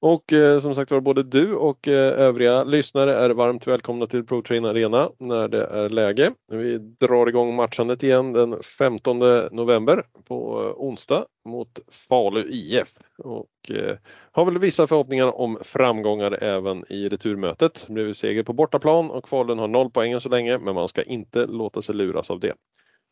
Och 0.02 0.34
eh, 0.34 0.60
som 0.60 0.76
sagt 0.76 0.92
var 0.92 1.02
både 1.02 1.24
du 1.24 1.54
och 1.54 1.88
eh, 1.88 2.20
övriga 2.20 2.64
lyssnare 2.64 3.16
är 3.16 3.30
varmt 3.30 3.68
välkomna 3.68 4.08
till 4.08 4.26
ProTrain 4.26 4.66
Arena 4.66 5.10
när 5.20 5.48
det 5.48 5.66
är 5.66 5.90
läge. 5.90 6.32
Vi 6.52 6.78
drar 6.78 7.28
igång 7.28 7.56
matchandet 7.56 8.04
igen 8.04 8.34
den 8.34 8.64
15 8.64 9.20
november 9.52 10.04
på 10.28 10.64
eh, 10.64 10.84
onsdag 10.84 11.26
mot 11.50 11.80
Falu 12.10 12.50
IF 12.52 12.94
och 13.18 13.48
eh, 13.70 13.98
har 14.32 14.46
väl 14.46 14.58
vissa 14.58 14.88
förhoppningar 14.88 15.40
om 15.40 15.58
framgångar 15.62 16.44
även 16.44 16.86
i 16.90 17.10
returmötet. 17.10 17.84
Det 17.88 17.94
blev 17.94 18.14
seger 18.14 18.44
på 18.44 18.54
bortaplan 18.54 19.12
och 19.12 19.30
Falun 19.30 19.60
har 19.60 19.68
noll 19.68 19.92
poäng 19.92 20.22
så 20.22 20.30
länge 20.30 20.58
men 20.58 20.76
man 20.76 20.88
ska 20.88 21.04
inte 21.04 21.46
låta 21.46 21.82
sig 21.82 21.96
luras 21.96 22.30
av 22.30 22.40
det. 22.40 22.54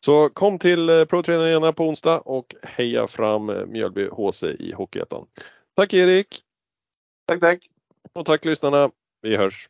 Så 0.04 0.28
kom 0.28 0.58
till 0.58 0.88
eh, 0.88 1.04
ProTrain 1.04 1.40
Arena 1.40 1.72
på 1.72 1.84
onsdag 1.84 2.18
och 2.18 2.54
heja 2.62 3.06
fram 3.06 3.50
eh, 3.50 3.66
Mjölby 3.66 4.08
HC 4.12 4.44
i 4.44 4.72
Hockeyettan. 4.72 5.26
Tack 5.76 5.94
Erik! 5.94 6.49
Tack, 7.30 7.40
tack! 7.40 7.68
Och 8.12 8.26
tack 8.26 8.44
lyssnarna. 8.44 8.90
Vi 9.22 9.36
hörs! 9.36 9.68